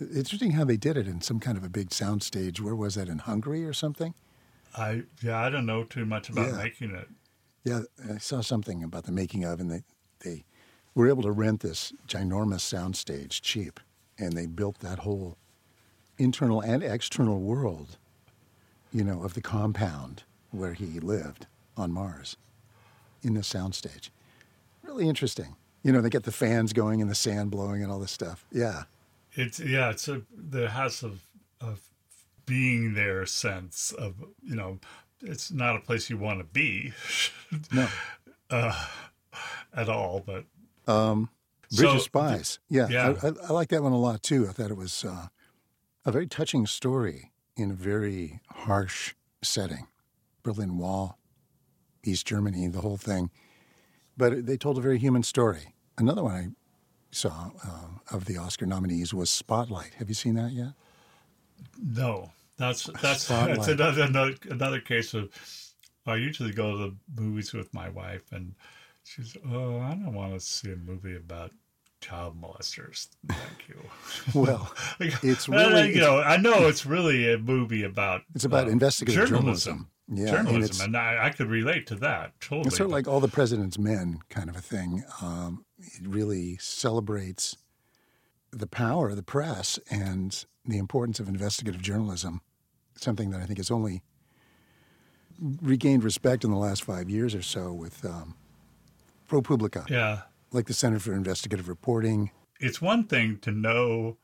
Interesting 0.00 0.50
how 0.52 0.64
they 0.64 0.76
did 0.76 0.96
it 0.96 1.06
in 1.06 1.20
some 1.20 1.38
kind 1.40 1.56
of 1.56 1.62
a 1.64 1.68
big 1.68 1.90
soundstage. 1.90 2.60
Where 2.60 2.74
was 2.74 2.96
that 2.96 3.08
in 3.08 3.18
Hungary 3.20 3.64
or 3.64 3.72
something? 3.72 4.14
I 4.76 5.04
yeah, 5.22 5.38
I 5.40 5.48
don't 5.48 5.64
know 5.64 5.84
too 5.84 6.04
much 6.04 6.28
about 6.28 6.48
Yeah. 6.48 6.56
making 6.56 6.90
it. 6.94 7.08
Yeah, 7.64 7.80
I 8.12 8.18
saw 8.18 8.40
something 8.40 8.82
about 8.82 9.04
the 9.04 9.12
making 9.12 9.44
of, 9.44 9.60
and 9.60 9.70
they 9.70 9.82
they 10.20 10.44
were 10.94 11.08
able 11.08 11.22
to 11.22 11.30
rent 11.32 11.60
this 11.60 11.92
ginormous 12.08 12.60
soundstage 12.62 13.40
cheap, 13.42 13.78
and 14.18 14.32
they 14.32 14.46
built 14.46 14.78
that 14.80 15.00
whole 15.00 15.36
internal 16.18 16.60
and 16.60 16.82
external 16.82 17.40
world, 17.40 17.98
you 18.92 19.04
know, 19.04 19.22
of 19.22 19.34
the 19.34 19.42
compound 19.42 20.22
where 20.50 20.72
he 20.72 21.00
lived 21.00 21.46
on 21.76 21.92
Mars, 21.92 22.36
in 23.22 23.34
the 23.34 23.40
soundstage. 23.40 24.10
Really 24.82 25.08
interesting. 25.08 25.56
You 25.82 25.92
know, 25.92 26.00
they 26.00 26.08
get 26.10 26.24
the 26.24 26.32
fans 26.32 26.72
going 26.72 27.00
and 27.00 27.10
the 27.10 27.14
sand 27.14 27.50
blowing 27.50 27.82
and 27.82 27.92
all 27.92 27.98
this 27.98 28.10
stuff. 28.10 28.44
Yeah, 28.50 28.84
It's 29.34 29.60
yeah, 29.60 29.90
it's 29.90 30.08
a 30.08 30.22
there 30.34 30.68
has 30.68 31.02
a 31.02 31.12
of 31.60 31.80
being 32.46 32.94
there 32.94 33.26
sense 33.26 33.92
of 33.92 34.14
you 34.42 34.56
know, 34.56 34.78
it's 35.22 35.50
not 35.50 35.76
a 35.76 35.80
place 35.80 36.08
you 36.08 36.16
want 36.16 36.38
to 36.40 36.44
be 36.44 36.92
no, 37.72 37.88
uh, 38.50 38.86
at 39.74 39.88
all, 39.88 40.22
but 40.24 40.44
um, 40.90 41.28
Bridge 41.74 41.88
So, 41.90 41.96
of 41.96 42.02
Spies. 42.02 42.58
Yeah, 42.68 42.88
yeah. 42.88 43.14
I, 43.22 43.28
I, 43.28 43.32
I 43.48 43.52
like 43.52 43.68
that 43.68 43.82
one 43.82 43.92
a 43.92 43.98
lot 43.98 44.22
too. 44.22 44.46
I 44.48 44.52
thought 44.52 44.70
it 44.70 44.76
was 44.76 45.04
uh, 45.04 45.28
a 46.04 46.12
very 46.12 46.26
touching 46.26 46.66
story 46.66 47.32
in 47.56 47.70
a 47.70 47.74
very 47.74 48.40
harsh 48.50 49.14
setting. 49.42 49.86
Berlin 50.42 50.78
Wall, 50.78 51.18
East 52.04 52.26
Germany, 52.26 52.68
the 52.68 52.80
whole 52.80 52.96
thing. 52.96 53.30
But 54.16 54.46
they 54.46 54.56
told 54.56 54.78
a 54.78 54.80
very 54.80 54.98
human 54.98 55.22
story. 55.22 55.74
Another 55.98 56.22
one 56.22 56.34
I 56.34 56.48
saw 57.10 57.50
uh, 57.64 58.14
of 58.14 58.26
the 58.26 58.36
Oscar 58.36 58.66
nominees 58.66 59.12
was 59.12 59.28
Spotlight. 59.30 59.94
Have 59.94 60.08
you 60.08 60.14
seen 60.14 60.34
that 60.34 60.52
yet? 60.52 60.72
No, 61.82 62.30
that's 62.56 62.84
that's 63.02 63.24
Spotlight. 63.24 63.56
that's 63.56 63.68
another, 63.68 64.02
another 64.02 64.34
another 64.50 64.80
case 64.80 65.14
of. 65.14 65.30
I 66.08 66.14
usually 66.14 66.52
go 66.52 66.70
to 66.70 66.78
the 66.78 67.20
movies 67.20 67.52
with 67.52 67.74
my 67.74 67.88
wife, 67.88 68.30
and 68.30 68.54
she's, 69.06 69.36
oh, 69.50 69.78
I 69.80 69.90
don't 69.90 70.14
want 70.14 70.34
to 70.34 70.40
see 70.40 70.72
a 70.72 70.76
movie 70.76 71.16
about 71.16 71.52
child 72.00 72.40
molesters. 72.40 73.08
Thank 73.28 73.68
you. 73.68 73.76
Well, 74.34 74.72
Like, 75.00 75.14
It's 75.24 75.48
well, 75.48 75.70
really- 75.70 75.94
you 75.94 76.00
know, 76.00 76.18
I 76.20 76.36
know 76.36 76.66
it's 76.68 76.84
really 76.84 77.32
a 77.32 77.38
movie 77.38 77.84
about 77.84 78.22
It's 78.34 78.44
about 78.44 78.66
uh, 78.66 78.70
investigative 78.70 79.28
journalism. 79.28 79.88
Yeah, 80.08 80.30
journalism, 80.30 80.62
it's- 80.62 80.80
and, 80.80 80.96
I, 80.96 81.26
I 81.26 81.30
could 81.30 81.48
relate 81.48 81.86
to 81.88 81.94
that 81.96 82.38
totally. 82.40 82.66
It's 82.68 82.76
sort 82.76 82.86
of 82.86 82.92
like 82.92 83.08
all 83.08 83.20
the 83.20 83.28
president's 83.28 83.78
men 83.78 84.18
kind 84.28 84.48
of 84.48 84.56
a 84.56 84.60
thing. 84.60 85.02
Um, 85.22 85.64
it 85.78 86.06
really 86.06 86.56
celebrates 86.58 87.56
the 88.52 88.66
power 88.68 89.08
of 89.10 89.16
the 89.16 89.22
press 89.22 89.78
and 89.90 90.44
the 90.64 90.78
importance 90.78 91.18
of 91.20 91.28
investigative 91.28 91.82
journalism. 91.82 92.40
Something 92.96 93.30
that 93.30 93.40
I 93.40 93.44
think 93.46 93.58
has 93.58 93.70
only 93.70 94.02
regained 95.60 96.02
respect 96.04 96.44
in 96.44 96.50
the 96.50 96.56
last 96.56 96.84
five 96.84 97.10
years 97.10 97.34
or 97.34 97.42
so 97.42 97.72
with 97.72 98.04
um, 98.04 98.36
ProPublica, 99.26 99.88
yeah, 99.88 100.22
like 100.52 100.66
the 100.66 100.74
Center 100.74 100.98
for 100.98 101.12
Investigative 101.12 101.68
Reporting. 101.68 102.30
it's 102.60 102.80
one 102.80 103.04
thing 103.04 103.38
to 103.40 103.50
know 103.50 104.16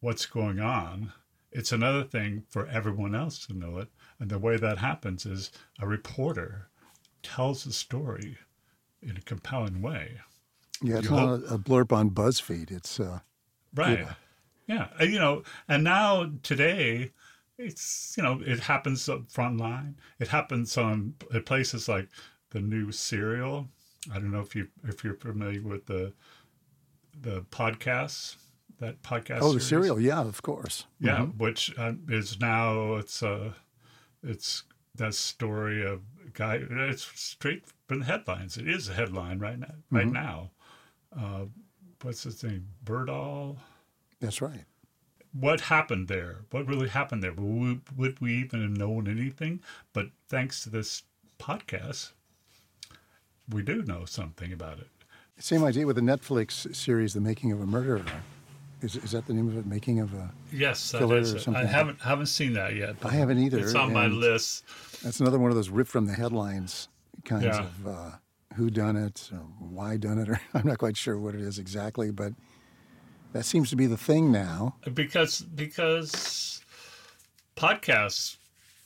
what's 0.00 0.26
going 0.26 0.60
on. 0.60 1.12
It's 1.50 1.72
another 1.72 2.04
thing 2.04 2.44
for 2.48 2.66
everyone 2.68 3.14
else 3.14 3.38
to 3.46 3.54
know 3.54 3.78
it. 3.78 3.88
And 4.20 4.30
the 4.30 4.38
way 4.38 4.56
that 4.56 4.78
happens 4.78 5.24
is 5.26 5.50
a 5.80 5.86
reporter 5.86 6.68
tells 7.22 7.66
a 7.66 7.72
story 7.72 8.36
in 9.02 9.16
a 9.16 9.20
compelling 9.22 9.80
way. 9.82 10.20
Yeah, 10.82 10.98
it's 10.98 11.08
You 11.10 11.16
not 11.16 11.40
a, 11.40 11.54
a 11.54 11.58
blurb 11.58 11.92
on 11.92 12.10
BuzzFeed. 12.10 12.70
It's 12.70 13.00
uh, 13.00 13.20
Right. 13.74 14.00
Yeah. 14.00 14.14
Yeah. 14.98 15.04
You 15.04 15.18
know, 15.18 15.42
and 15.68 15.82
now 15.84 16.30
today, 16.42 17.12
it's, 17.56 18.14
you 18.16 18.22
know, 18.22 18.40
it 18.44 18.60
happens 18.60 19.08
up 19.08 19.30
front 19.30 19.58
line. 19.58 19.96
It 20.20 20.28
happens 20.28 20.76
on 20.76 21.14
places 21.46 21.88
like 21.88 22.08
the 22.50 22.60
new 22.60 22.92
serial. 22.92 23.68
I 24.12 24.14
don't 24.14 24.30
know 24.30 24.40
if 24.40 24.54
you 24.54 24.68
if 24.84 25.04
you're 25.04 25.14
familiar 25.14 25.62
with 25.62 25.86
the 25.86 26.12
the 27.20 27.42
podcasts, 27.50 28.36
that 28.80 29.02
podcast. 29.02 29.38
oh, 29.42 29.52
the 29.52 29.60
series. 29.60 29.86
serial. 29.86 30.00
Yeah, 30.00 30.20
of 30.20 30.42
course. 30.42 30.86
Yeah, 31.00 31.22
which 31.22 31.76
uh, 31.78 31.92
is 32.08 32.40
now 32.40 32.94
it's 32.96 33.22
uh 33.22 33.52
it's 34.22 34.64
that 34.94 35.14
story 35.14 35.84
of 35.84 36.02
a 36.26 36.30
guy. 36.30 36.60
It's 36.70 37.10
straight 37.14 37.64
from 37.86 38.00
the 38.00 38.04
headlines. 38.06 38.56
It 38.56 38.68
is 38.68 38.88
a 38.88 38.94
headline 38.94 39.38
right 39.38 39.58
now. 39.58 39.74
Right 39.90 40.06
now, 40.06 40.50
uh, 41.16 41.46
what's 42.02 42.24
his 42.24 42.42
name? 42.42 42.68
Bergdahl. 42.84 43.56
That's 44.20 44.40
right. 44.42 44.64
What 45.32 45.60
happened 45.60 46.08
there? 46.08 46.40
What 46.50 46.66
really 46.66 46.88
happened 46.88 47.22
there? 47.22 47.32
Would, 47.32 47.82
would 47.96 48.20
we 48.20 48.34
even 48.34 48.62
have 48.62 48.76
known 48.76 49.06
anything? 49.08 49.60
But 49.92 50.06
thanks 50.28 50.64
to 50.64 50.70
this 50.70 51.02
podcast, 51.38 52.12
we 53.50 53.62
do 53.62 53.82
know 53.82 54.04
something 54.04 54.52
about 54.52 54.78
it. 54.78 54.88
Same 55.38 55.64
idea 55.64 55.86
with 55.86 55.96
the 55.96 56.02
Netflix 56.02 56.74
series, 56.74 57.14
The 57.14 57.20
Making 57.20 57.52
of 57.52 57.60
a 57.60 57.66
Murderer. 57.66 58.02
Is, 58.80 58.96
is 58.96 59.10
that 59.12 59.26
the 59.26 59.32
name 59.34 59.48
of 59.48 59.56
it? 59.56 59.66
Making 59.66 60.00
of 60.00 60.12
a. 60.14 60.30
Yes, 60.52 60.92
that 60.92 61.08
is 61.10 61.32
it. 61.34 61.48
I 61.48 61.64
haven't 61.64 62.00
haven't 62.00 62.26
seen 62.26 62.52
that 62.54 62.74
yet. 62.76 62.96
I 63.04 63.10
haven't 63.10 63.38
either, 63.38 63.58
It's 63.58 63.74
on 63.74 63.92
my 63.92 64.06
list. 64.06 64.64
That's 65.02 65.18
another 65.20 65.38
one 65.38 65.50
of 65.50 65.56
those 65.56 65.68
ripped 65.68 65.90
from 65.90 66.06
the 66.06 66.12
headlines 66.12 66.88
kinds 67.24 67.44
Yeah. 67.44 67.60
of 67.60 67.86
uh, 67.88 68.10
who 68.54 68.70
done 68.70 68.96
it 68.96 69.30
or 69.32 69.38
why 69.58 69.96
done 69.96 70.18
it, 70.18 70.28
or 70.28 70.40
I'm 70.54 70.66
not 70.66 70.78
quite 70.78 70.96
sure 70.96 71.18
what 71.18 71.34
it 71.34 71.40
is 71.40 71.58
exactly, 71.58 72.10
but 72.12 72.32
that 73.32 73.44
seems 73.44 73.68
to 73.70 73.76
be 73.76 73.86
the 73.86 73.96
thing 73.96 74.30
now. 74.30 74.76
because 74.94 75.40
because 75.40 76.62
podcasts 77.56 78.36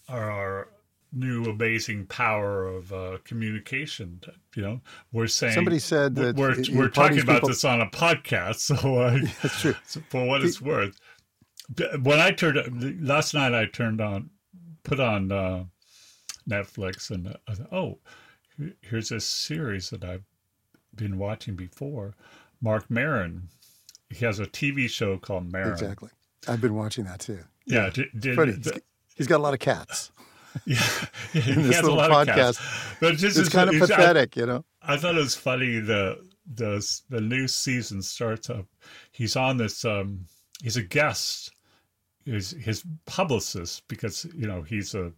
are 0.08 0.30
our 0.30 0.68
new 1.12 1.44
amazing 1.44 2.06
power 2.06 2.66
of 2.66 2.92
uh, 2.92 3.18
communication. 3.24 4.20
You 4.56 4.62
know, 4.62 4.80
we're 5.12 5.26
saying 5.26 5.54
Somebody 5.54 5.78
said 5.78 6.14
that 6.16 6.36
we're 6.36 6.58
it- 6.58 6.70
we're 6.70 6.88
talking 6.88 7.20
about 7.20 7.34
people- 7.36 7.48
this 7.50 7.64
on 7.64 7.80
a 7.80 7.86
podcast. 7.90 8.56
So 8.80 8.96
uh, 8.96 9.18
That's 9.42 9.60
true. 9.60 9.74
for 10.08 10.24
what 10.26 10.42
it's 10.42 10.60
worth, 10.60 10.98
when 12.02 12.20
I 12.20 12.30
turned 12.32 13.06
last 13.06 13.34
night, 13.34 13.54
I 13.54 13.66
turned 13.66 14.00
on, 14.00 14.30
put 14.84 15.00
on 15.00 15.30
uh, 15.32 15.64
Netflix, 16.48 17.10
and 17.10 17.36
I 17.48 17.54
thought, 17.54 17.72
oh, 17.72 17.98
here's 18.80 19.08
this 19.08 19.24
series 19.24 19.90
that 19.90 20.04
I've 20.04 20.24
been 20.94 21.18
watching 21.18 21.56
before. 21.56 22.14
Marc 22.60 22.90
Maron, 22.90 23.48
he 24.10 24.24
has 24.24 24.38
a 24.38 24.46
TV 24.46 24.88
show 24.88 25.18
called 25.18 25.50
Maron. 25.50 25.72
Exactly. 25.72 26.10
I've 26.48 26.60
been 26.60 26.74
watching 26.74 27.04
that 27.04 27.20
too. 27.20 27.40
Yeah, 27.66 27.90
did, 27.90 28.08
did, 28.18 28.34
Freddie, 28.34 28.52
he's- 28.52 28.80
he's 29.16 29.26
got 29.26 29.38
a 29.38 29.42
lot 29.42 29.54
of 29.54 29.60
cats. 29.60 30.11
yeah, 30.64 30.76
he 31.32 31.40
this 31.40 31.82
little 31.82 31.96
lot 31.96 32.10
of 32.10 32.34
cats. 32.34 32.58
podcast. 32.58 33.00
But 33.00 33.16
just 33.16 33.38
It's 33.38 33.48
kind 33.48 33.68
of 33.68 33.76
it's- 33.76 33.90
I- 33.90 33.96
pathetic, 33.96 34.36
you 34.36 34.46
know. 34.46 34.64
I 34.82 34.96
thought 34.96 35.14
it 35.14 35.18
was 35.18 35.34
funny. 35.36 35.78
The 35.78 36.18
the 36.54 36.86
the 37.08 37.20
new 37.20 37.46
season 37.48 38.02
starts 38.02 38.50
up. 38.50 38.66
He's 39.12 39.36
on 39.36 39.56
this. 39.58 39.84
Um, 39.84 40.26
he's 40.62 40.76
a 40.76 40.82
guest. 40.82 41.52
His 42.24 42.50
his 42.50 42.84
publicist 43.06 43.86
because 43.88 44.26
you 44.36 44.46
know 44.46 44.62
he's 44.62 44.94
a 44.94 45.12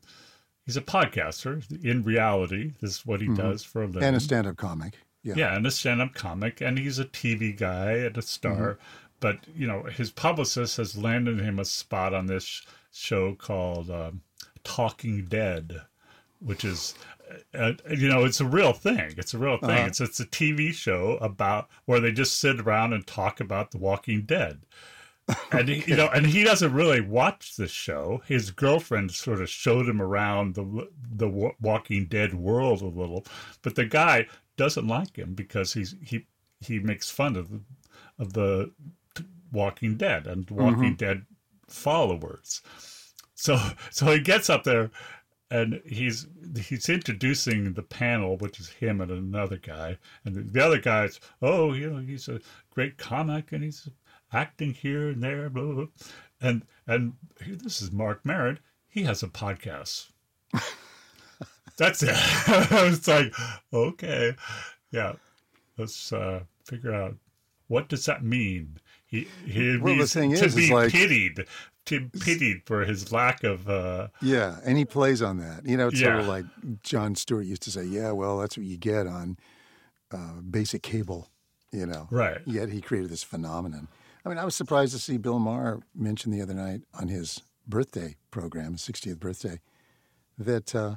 he's 0.67 0.77
a 0.77 0.83
podcaster. 0.83 1.63
In 1.85 2.03
reality, 2.03 2.73
this 2.81 2.91
is 2.99 3.07
what 3.07 3.21
he 3.21 3.29
does 3.29 3.63
for 3.63 3.83
a 3.83 3.87
living. 3.87 4.01
Mm-hmm. 4.01 4.09
And 4.09 4.17
a 4.17 4.21
stand 4.21 4.47
up 4.47 4.57
comic. 4.57 4.95
Yeah. 5.23 5.35
yeah, 5.39 5.57
and 5.57 5.67
a 5.67 5.71
stand-up 5.71 6.13
comic, 6.13 6.61
and 6.61 6.79
he's 6.79 6.99
a 6.99 7.07
TV 7.07 7.57
guy 7.57 7.93
and 7.93 8.19
a 8.19 8.21
star. 8.23 8.75
Mm-hmm. 8.75 8.83
But 9.21 9.39
you 9.57 9.67
know, 9.67 9.85
his 9.85 10.11
publicist 10.11 10.77
has 10.77 10.99
landed 10.99 11.41
him 11.41 11.59
a 11.59 11.65
spot 11.65 12.13
on 12.13 12.27
this 12.27 12.61
show 12.93 13.35
called 13.35 13.91
um, 13.91 14.21
Talking 14.65 15.27
Dead, 15.27 15.83
which 16.41 16.65
is, 16.65 16.95
uh, 17.55 17.73
you 17.91 18.09
know, 18.09 18.25
it's 18.25 18.41
a 18.41 18.47
real 18.47 18.73
thing. 18.73 19.15
It's 19.17 19.35
a 19.35 19.39
real 19.39 19.59
thing. 19.59 19.71
Uh-huh. 19.71 19.87
It's 19.87 20.01
it's 20.01 20.21
a 20.21 20.27
TV 20.27 20.73
show 20.73 21.19
about 21.21 21.69
where 21.85 22.01
they 22.01 22.13
just 22.13 22.39
sit 22.39 22.61
around 22.61 22.93
and 22.93 23.07
talk 23.07 23.41
about 23.41 23.71
The 23.71 23.79
Walking 23.79 24.23
Dead. 24.23 24.61
and 25.53 25.69
he, 25.69 25.83
you 25.87 25.97
know, 25.97 26.09
and 26.09 26.27
he 26.27 26.45
doesn't 26.45 26.75
really 26.75 27.01
watch 27.01 27.57
the 27.57 27.67
show. 27.67 28.21
His 28.27 28.51
girlfriend 28.51 29.11
sort 29.13 29.41
of 29.41 29.49
showed 29.49 29.89
him 29.89 30.03
around 30.03 30.55
the 30.55 30.89
the 31.11 31.53
Walking 31.61 32.07
Dead 32.07 32.35
world 32.35 32.83
a 32.83 32.87
little, 32.87 33.25
but 33.63 33.75
the 33.75 33.87
guy 33.87 34.27
doesn't 34.57 34.87
like 34.87 35.17
him 35.17 35.35
because 35.35 35.73
he's 35.73 35.95
he 36.03 36.27
he 36.61 36.79
makes 36.79 37.11
fun 37.11 37.37
of 37.37 37.51
the, 37.51 37.61
of 38.19 38.33
the 38.33 38.71
Walking 39.53 39.97
Dead 39.97 40.27
and 40.27 40.49
Walking 40.51 40.95
Dead 40.95 41.25
followers. 41.69 42.63
So 43.35 43.59
so 43.91 44.07
he 44.13 44.21
gets 44.21 44.49
up 44.51 44.65
there 44.65 44.91
and 45.51 45.81
he's 45.87 46.27
he's 46.59 46.89
introducing 46.89 47.75
the 47.75 47.83
panel, 47.83 48.37
which 48.37 48.59
is 48.61 48.69
him 48.71 49.01
and 49.01 49.11
another 49.11 49.57
guy, 49.59 49.99
and 50.25 50.35
the, 50.35 50.41
the 50.43 50.65
other 50.65 50.79
guy's 50.81 51.21
oh 51.43 51.73
you 51.73 51.91
know 51.91 51.99
he's 52.01 52.29
a 52.29 52.41
great 52.71 52.97
comic 52.99 53.53
and 53.53 53.63
he's 53.63 53.89
acting 54.33 54.73
here 54.75 55.09
and 55.11 55.23
there, 55.23 55.49
blah 55.51 55.63
blah, 55.65 55.75
blah. 55.75 55.87
and 56.41 56.63
and 56.87 57.13
here, 57.45 57.57
this 57.57 57.81
is 57.83 57.93
Marc 57.93 58.25
Maron. 58.25 58.59
He 58.89 59.03
has 59.05 59.23
a 59.23 59.29
podcast. 59.29 60.11
That's 61.77 62.03
it. 62.05 62.11
I 62.73 62.85
was 62.85 63.07
like, 63.09 63.33
okay, 63.73 64.37
yeah, 64.93 65.15
let's 65.77 66.13
uh, 66.13 66.41
figure 66.65 66.95
out 66.95 67.17
what 67.67 67.89
does 67.89 68.05
that 68.07 68.23
mean. 68.25 68.79
He 69.07 69.27
he 69.45 69.77
Well, 69.79 69.97
the 69.99 70.07
thing 70.07 70.35
to 70.35 70.45
is, 70.45 70.55
be 70.55 70.73
like- 70.73 70.93
pitied, 70.93 71.47
to 71.87 72.09
pitied 72.21 72.63
for 72.65 72.85
his 72.85 73.13
lack 73.13 73.45
of. 73.45 73.69
Uh, 73.69 74.09
Yeah, 74.23 74.59
and 74.65 74.79
he 74.79 74.85
plays 74.85 75.21
on 75.23 75.39
that. 75.39 75.67
You 75.67 75.77
know, 75.77 75.89
it's 75.89 76.01
sort 76.01 76.17
of 76.21 76.27
like 76.27 76.45
Jon 76.83 77.15
Stewart 77.15 77.45
used 77.47 77.63
to 77.63 77.71
say, 77.71 77.85
"Yeah, 77.85 78.13
well, 78.13 78.39
that's 78.39 78.57
what 78.57 78.67
you 78.67 78.77
get 78.77 79.07
on 79.07 79.37
uh, 80.11 80.41
basic 80.49 80.83
cable." 80.83 81.29
You 81.73 81.87
know, 81.87 82.07
Right. 82.11 82.41
Yet 82.47 82.69
he 82.69 82.81
created 82.81 83.11
this 83.11 83.23
phenomenon. 83.25 83.89
I 84.25 84.29
mean, 84.29 84.39
I 84.39 84.45
was 84.45 84.55
surprised 84.55 84.93
to 84.93 84.99
see 84.99 85.17
Bill 85.19 85.39
Maher 85.41 85.81
mention 85.95 86.31
the 86.31 86.41
other 86.41 86.55
night 86.55 86.83
on 86.95 87.09
his 87.09 87.43
birthday 87.67 88.17
program, 88.31 88.73
his 88.73 88.83
60th 88.83 89.19
birthday, 89.19 89.61
that 90.39 90.75
uh, 90.75 90.97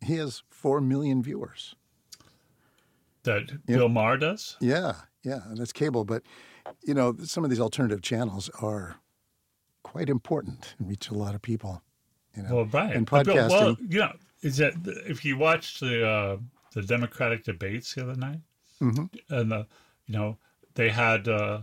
he 0.00 0.14
has 0.14 0.42
four 0.48 0.80
million 0.80 1.22
viewers. 1.22 1.74
that 3.24 3.66
Bill 3.66 3.88
Maher 3.88 4.16
does. 4.16 4.56
Yeah, 4.60 4.94
yeah, 5.22 5.40
and 5.48 5.58
that's 5.58 5.72
cable. 5.72 6.04
But 6.04 6.22
you 6.84 6.94
know, 6.94 7.16
some 7.24 7.42
of 7.44 7.50
these 7.50 7.60
alternative 7.60 8.00
channels 8.02 8.48
are 8.62 8.96
quite 9.86 10.08
important 10.08 10.74
and 10.78 10.88
reach 10.88 11.10
a 11.10 11.14
lot 11.14 11.34
of 11.36 11.42
people. 11.42 11.80
You 12.36 12.42
know, 12.42 12.54
Well, 12.56 12.64
right. 12.66 12.94
And 12.96 13.06
podcasting. 13.06 13.48
Well, 13.50 13.76
you 13.88 14.00
know, 14.00 14.12
is 14.42 14.56
that 14.56 14.74
if 15.06 15.24
you 15.24 15.38
watched 15.38 15.80
the 15.80 16.06
uh, 16.06 16.36
the 16.74 16.82
Democratic 16.82 17.44
debates 17.44 17.94
the 17.94 18.02
other 18.02 18.16
night, 18.16 18.40
Mm-hmm. 18.82 19.06
and 19.34 19.50
the 19.50 19.66
you 20.06 20.14
know 20.18 20.36
they 20.74 20.90
had 20.90 21.28
uh, 21.28 21.62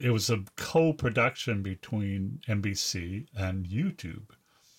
it 0.00 0.10
was 0.10 0.30
a 0.30 0.38
co-production 0.56 1.62
between 1.62 2.40
NBC 2.48 3.26
and 3.36 3.66
YouTube, 3.66 4.28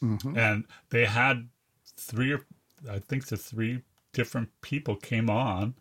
Mm-hmm. 0.01 0.37
and 0.37 0.63
they 0.89 1.05
had 1.05 1.49
three 1.97 2.31
or 2.31 2.41
I 2.89 2.99
think 2.99 3.27
the 3.27 3.35
three 3.37 3.81
different 4.13 4.49
people 4.61 4.95
came 4.95 5.29
on 5.29 5.75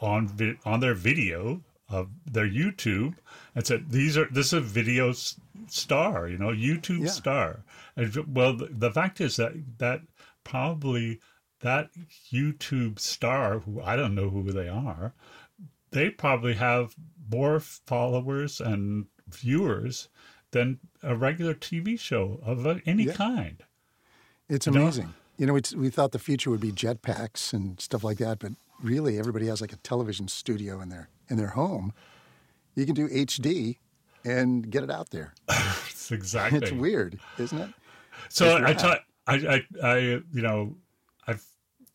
on 0.00 0.56
on 0.64 0.80
their 0.80 0.94
video 0.94 1.60
of 1.92 2.08
their 2.26 2.48
YouTube 2.48 3.14
and 3.54 3.66
said 3.66 3.90
these 3.90 4.16
are 4.16 4.26
this 4.30 4.46
is 4.48 4.52
a 4.54 4.60
video 4.60 5.10
s- 5.10 5.38
star, 5.68 6.28
you 6.28 6.38
know, 6.38 6.48
YouTube 6.48 7.02
Yeah. 7.04 7.08
star. 7.10 7.60
And, 7.96 8.14
well, 8.34 8.56
the, 8.56 8.66
the 8.70 8.90
fact 8.90 9.20
is 9.20 9.36
that 9.36 9.52
that 9.78 10.00
probably 10.44 11.20
that 11.60 11.90
YouTube 12.32 12.98
star, 12.98 13.60
who 13.60 13.80
I 13.80 13.94
don't 13.96 14.14
know 14.14 14.30
who 14.30 14.50
they 14.50 14.68
are, 14.68 15.12
they 15.90 16.10
probably 16.10 16.54
have 16.54 16.94
more 17.30 17.60
followers 17.60 18.60
and 18.60 19.06
viewers 19.28 20.08
than 20.50 20.78
a 21.02 21.14
regular 21.14 21.54
TV 21.54 21.98
show 21.98 22.40
of 22.44 22.66
any 22.86 23.04
Yeah. 23.04 23.12
kind. 23.12 23.62
It's 24.48 24.66
amazing. 24.66 25.14
You 25.38 25.46
know, 25.46 25.54
we, 25.54 25.62
we 25.76 25.88
thought 25.90 26.12
the 26.12 26.18
future 26.18 26.50
would 26.50 26.60
be 26.60 26.72
jetpacks 26.72 27.52
and 27.54 27.80
stuff 27.80 28.04
like 28.04 28.18
that, 28.18 28.38
but 28.38 28.52
really 28.82 29.18
everybody 29.18 29.46
has 29.46 29.60
like 29.60 29.72
a 29.72 29.76
television 29.76 30.28
studio 30.28 30.80
in 30.80 30.88
their 30.90 31.08
in 31.32 31.38
their 31.38 31.48
home. 31.48 31.92
You 32.74 32.86
can 32.86 32.94
do 32.94 33.08
HD 33.08 33.78
and 34.24 34.70
get 34.70 34.84
it 34.84 34.90
out 34.90 35.10
there. 35.10 35.34
It's 35.90 36.10
exactly. 36.10 36.58
It's 36.58 36.72
weird, 36.72 37.20
isn't 37.38 37.58
it? 37.58 37.70
So 38.28 38.56
I 38.56 38.72
try, 38.72 38.98
I, 39.28 39.34
I, 39.34 39.86
I, 39.86 39.96
you 39.98 40.42
know, 40.42 40.74
I've 41.28 41.44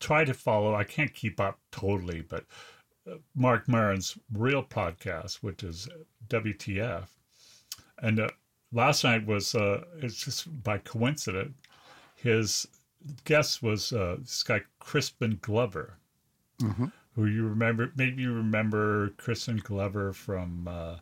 tried 0.00 0.28
to 0.28 0.34
follow. 0.34 0.74
I 0.74 0.84
can't 0.84 1.12
keep 1.12 1.38
up 1.38 1.58
totally, 1.70 2.22
but 2.22 2.44
uh, 3.06 3.16
Marc 3.34 3.68
Maron's 3.68 4.16
real 4.32 4.62
podcast, 4.62 5.42
which 5.42 5.62
is 5.62 5.88
WTF, 6.30 7.04
and 8.00 8.18
uh, 8.18 8.28
last 8.72 9.04
night 9.04 9.26
was 9.26 9.54
uh, 9.54 9.84
it's 9.98 10.24
just 10.24 10.62
by 10.62 10.78
coincidence. 10.78 11.60
His 12.16 12.66
guest 13.24 13.62
was 13.62 13.92
uh, 13.92 14.16
this 14.20 14.42
guy 14.42 14.62
Crispin 14.80 15.38
Glover, 15.42 15.98
who 17.18 17.26
you 17.26 17.48
remember? 17.48 17.92
Maybe 17.96 18.22
you 18.22 18.32
remember 18.32 19.10
Crispin 19.10 19.58
Glover 19.58 20.12
from 20.12 20.68
uh, 20.68 20.98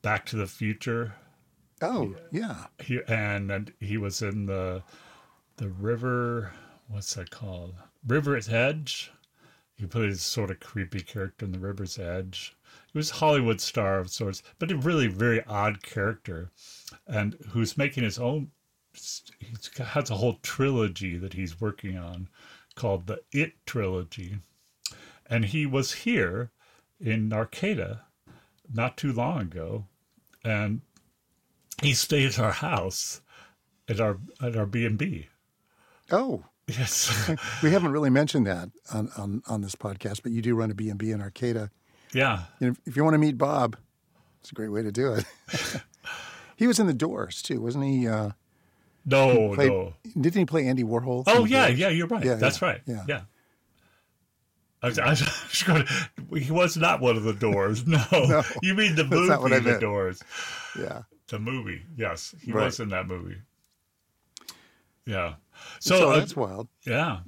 Back 0.00 0.24
to 0.26 0.36
the 0.36 0.46
Future 0.46 1.14
Oh, 1.82 2.14
yeah. 2.30 2.66
he 2.78 3.00
and, 3.08 3.50
and 3.50 3.72
he 3.80 3.96
was 3.98 4.22
in 4.22 4.46
the 4.46 4.82
the 5.56 5.68
river 5.68 6.52
what's 6.88 7.14
that 7.14 7.30
called 7.30 7.74
river's 8.06 8.48
edge 8.48 9.10
he 9.74 9.86
played 9.86 10.10
a 10.10 10.16
sort 10.16 10.50
of 10.50 10.60
creepy 10.60 11.00
character 11.00 11.44
in 11.44 11.52
the 11.52 11.58
river's 11.58 11.98
edge 11.98 12.56
he 12.92 12.98
was 12.98 13.10
a 13.10 13.14
hollywood 13.14 13.60
star 13.60 13.98
of 13.98 14.10
sorts 14.10 14.42
but 14.58 14.70
a 14.70 14.76
really 14.76 15.06
very 15.08 15.44
odd 15.46 15.82
character 15.82 16.50
and 17.06 17.36
who's 17.50 17.76
making 17.76 18.04
his 18.04 18.18
own 18.18 18.50
he 19.40 19.54
has 19.82 20.10
a 20.10 20.16
whole 20.16 20.38
trilogy 20.42 21.18
that 21.18 21.34
he's 21.34 21.60
working 21.60 21.98
on 21.98 22.28
called 22.74 23.06
the 23.06 23.20
it 23.32 23.52
trilogy 23.66 24.38
and 25.28 25.44
he 25.46 25.66
was 25.66 25.92
here 25.92 26.50
in 27.00 27.32
arcata 27.32 28.02
not 28.72 28.96
too 28.96 29.12
long 29.12 29.40
ago 29.42 29.84
and 30.44 30.80
he 31.82 31.92
stayed 31.92 32.26
at 32.26 32.38
our 32.38 32.52
house 32.52 33.20
at 33.88 34.00
our 34.00 34.18
at 34.42 34.56
our 34.56 34.66
B 34.66 34.84
and 34.86 34.96
B. 34.98 35.28
Oh, 36.10 36.44
Yes, 36.68 37.30
we 37.62 37.70
haven't 37.70 37.92
really 37.92 38.10
mentioned 38.10 38.44
that 38.48 38.70
on, 38.92 39.08
on, 39.16 39.40
on 39.46 39.60
this 39.60 39.76
podcast, 39.76 40.24
but 40.24 40.32
you 40.32 40.42
do 40.42 40.56
run 40.56 40.68
a 40.68 40.74
B&B 40.74 41.12
in 41.12 41.20
Arcata. 41.20 41.70
yeah, 42.12 42.42
You 42.58 42.70
know, 42.70 42.76
if 42.84 42.96
you 42.96 43.04
want 43.04 43.14
to 43.14 43.18
meet 43.18 43.38
Bob, 43.38 43.76
it's 44.40 44.50
a 44.50 44.54
great 44.54 44.70
way 44.70 44.82
to 44.82 44.90
do 44.90 45.14
it. 45.14 45.24
he 46.56 46.66
was 46.66 46.80
in 46.80 46.88
the 46.88 46.92
Doors 46.92 47.40
too, 47.40 47.60
wasn't 47.60 47.84
he? 47.84 48.08
Uh, 48.08 48.30
no, 49.04 49.54
played, 49.54 49.68
no. 49.70 49.94
Didn't 50.20 50.34
he 50.40 50.44
play 50.44 50.66
Andy 50.66 50.82
Warhol? 50.82 51.22
Oh 51.28 51.44
yeah, 51.44 51.68
Doors? 51.68 51.78
yeah, 51.78 51.88
you're 51.90 52.08
right. 52.08 52.24
Yeah, 52.24 52.34
That's 52.34 52.60
yeah, 52.60 52.68
right. 52.68 52.80
yeah. 52.84 53.04
Yeah. 53.06 53.20
I 54.86 54.88
was, 54.88 54.98
I 54.98 55.10
was 55.10 55.62
going 55.64 55.84
to, 55.86 56.36
he 56.38 56.52
was 56.52 56.76
not 56.76 57.00
one 57.00 57.16
of 57.16 57.24
the 57.24 57.32
doors. 57.32 57.84
No, 57.86 58.42
you 58.62 58.74
mean 58.74 58.94
the 58.94 59.04
movie, 59.10 59.28
not 59.28 59.40
what 59.42 59.52
I 59.52 59.58
The. 59.60 59.78
Doors, 59.78 60.22
Yeah. 60.78 61.02
the 61.28 61.38
movie. 61.38 61.82
Yes, 61.96 62.34
he 62.40 62.52
Right. 62.52 62.66
was 62.66 62.80
in 62.80 62.88
that 62.90 63.06
movie. 63.06 63.36
Yeah. 65.06 65.34
So, 65.80 65.98
So, 65.98 66.10
uh, 66.12 66.18
that's 66.18 66.36
wild. 66.36 66.68
Yeah. 66.86 67.20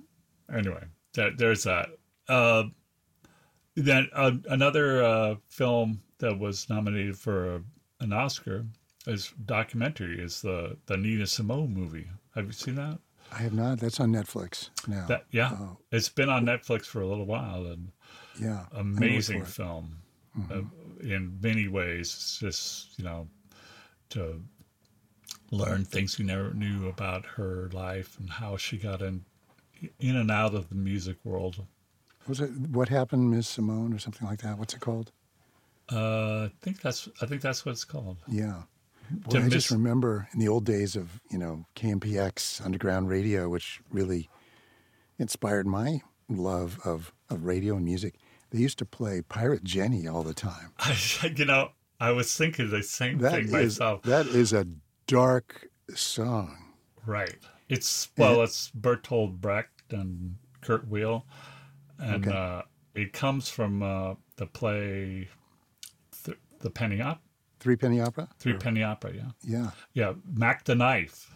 Anyway, 0.52 0.84
there, 1.14 1.30
there's 1.36 1.64
that. 1.64 1.90
Uh, 2.28 2.64
then 3.74 4.08
uh, 4.12 4.32
another 4.48 5.02
uh, 5.04 5.34
film 5.48 6.00
that 6.18 6.38
was 6.38 6.68
nominated 6.68 7.16
for 7.18 7.62
an 8.00 8.12
Oscar 8.12 8.66
is 9.06 9.32
documentary 9.46 10.20
is 10.20 10.42
the 10.42 10.76
the 10.86 10.96
Nina 10.96 11.26
Simone 11.26 11.72
movie. 11.72 12.08
Have 12.34 12.46
you 12.46 12.52
seen 12.52 12.74
that? 12.74 12.98
I 13.32 13.42
have 13.42 13.52
not. 13.52 13.78
That's 13.78 14.00
on 14.00 14.12
Netflix 14.12 14.70
now. 14.86 15.06
That 15.06 15.24
yeah, 15.30 15.50
Oh. 15.52 15.76
it's 15.92 16.08
been 16.08 16.28
on 16.28 16.44
Netflix 16.46 16.86
for 16.86 17.00
a 17.02 17.06
little 17.06 17.26
while 17.26 17.66
and 17.66 17.90
yeah. 18.40 18.66
Amazing 18.72 19.44
film 19.44 19.98
uh, 20.50 20.60
in 21.02 21.38
many 21.40 21.68
ways. 21.68 22.06
It's 22.14 22.38
just 22.38 22.98
you 22.98 23.04
know 23.04 23.28
to 24.10 24.40
learn 25.50 25.84
things 25.84 26.18
you 26.18 26.24
never 26.24 26.52
knew 26.54 26.88
about 26.88 27.24
her 27.26 27.68
life 27.72 28.18
and 28.18 28.28
how 28.30 28.56
she 28.56 28.76
got 28.78 29.02
in 29.02 29.24
in 30.00 30.16
and 30.16 30.30
out 30.30 30.54
of 30.54 30.68
the 30.68 30.74
music 30.74 31.16
world. 31.24 31.64
Was 32.26 32.40
it 32.40 32.50
What 32.70 32.88
Happened, 32.88 33.30
Miss 33.30 33.48
Simone, 33.48 33.92
or 33.94 33.98
something 33.98 34.26
like 34.28 34.40
that? 34.42 34.58
What's 34.58 34.74
it 34.74 34.80
called? 34.80 35.12
Uh, 35.90 36.44
I 36.44 36.50
think 36.60 36.80
that's 36.80 37.08
I 37.22 37.26
think 37.26 37.40
that's 37.42 37.64
what 37.64 37.72
it's 37.72 37.84
called. 37.84 38.18
Yeah. 38.28 38.62
I 39.34 39.48
just 39.48 39.70
remember 39.70 40.28
in 40.32 40.38
the 40.40 40.48
old 40.48 40.64
days 40.64 40.96
of, 40.96 41.20
you 41.30 41.38
know, 41.38 41.64
KMPX 41.76 42.64
underground 42.64 43.08
radio, 43.08 43.48
which 43.48 43.80
really 43.90 44.28
inspired 45.18 45.66
my 45.66 46.02
love 46.28 46.78
of, 46.84 47.12
of 47.30 47.44
radio 47.44 47.76
and 47.76 47.84
music. 47.84 48.14
They 48.50 48.58
used 48.60 48.78
to 48.78 48.84
play 48.86 49.22
Pirate 49.22 49.64
Jenny 49.64 50.06
all 50.06 50.22
the 50.22 50.34
time. 50.34 50.72
I, 50.78 50.96
you 51.36 51.44
know, 51.44 51.70
I 52.00 52.12
was 52.12 52.34
thinking 52.34 52.70
the 52.70 52.82
same 52.82 53.18
That 53.18 53.32
thing 53.32 53.44
is 53.46 53.52
myself. 53.52 54.02
that 54.02 54.26
is 54.26 54.52
a 54.52 54.66
dark 55.06 55.68
song. 55.94 56.56
Right. 57.06 57.36
It's 57.68 58.08
well, 58.16 58.42
it's 58.42 58.70
Bertolt 58.78 59.40
Brecht 59.40 59.82
and 59.92 60.36
Kurt 60.62 60.88
Weill, 60.88 61.26
and 61.98 62.26
Okay. 62.26 62.36
uh, 62.36 62.62
it 62.94 63.12
comes 63.12 63.48
from 63.50 63.82
uh, 63.82 64.14
the 64.36 64.46
play 64.46 65.28
th- 66.24 66.38
"The 66.60 66.70
Penny 66.70 67.00
Op- 67.02 67.22
Three 67.60 67.76
Penny 67.76 68.00
Opera. 68.00 68.28
Three 68.38 68.54
Penny 68.54 68.82
Opera. 68.82 69.12
Yeah, 69.14 69.22
Yeah. 69.42 69.70
yeah. 69.92 70.12
Mac 70.32 70.64
the 70.64 70.74
Knife. 70.74 71.34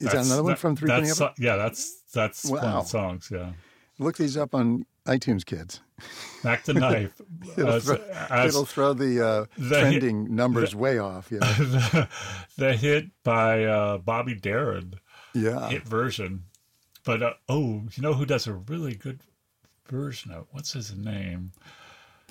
Is 0.00 0.08
that 0.08 0.26
another 0.26 0.42
one 0.42 0.52
that- 0.52 0.58
from 0.58 0.76
Three 0.76 0.88
Penny 0.90 1.06
that's, 1.06 1.20
Opera? 1.20 1.34
Yeah, 1.38 1.56
that's 1.56 2.00
that's 2.12 2.44
one 2.48 2.64
of 2.64 2.84
the 2.84 2.88
songs. 2.88 3.28
Yeah, 3.32 3.52
Look 3.98 4.16
these 4.16 4.36
up 4.36 4.54
on 4.54 4.84
iTunes, 5.06 5.44
kids. 5.44 5.80
Mac 6.42 6.64
the 6.64 6.74
Knife. 6.74 7.20
It'll, 7.56 7.70
as, 7.70 7.84
throw, 7.84 7.96
as 8.30 8.48
it'll 8.54 8.64
throw 8.66 8.92
the, 8.92 9.24
uh, 9.24 9.44
the- 9.56 9.80
trending 9.80 10.34
numbers 10.34 10.74
way 10.74 10.98
off. 10.98 11.30
Yeah. 11.30 11.38
the, 11.58 12.08
the 12.56 12.76
hit 12.76 13.06
by 13.22 13.64
uh, 13.64 13.98
Bobby 13.98 14.34
Darin. 14.34 14.94
Yeah. 15.34 15.68
hit 15.68 15.84
version. 15.84 16.44
But 17.04 17.22
uh, 17.22 17.34
oh, 17.48 17.82
you 17.94 18.02
know 18.02 18.14
who 18.14 18.26
does 18.26 18.46
a 18.46 18.54
really 18.54 18.94
good 18.94 19.20
version 19.88 20.30
of 20.32 20.46
what's 20.50 20.72
his 20.72 20.94
name? 20.96 21.52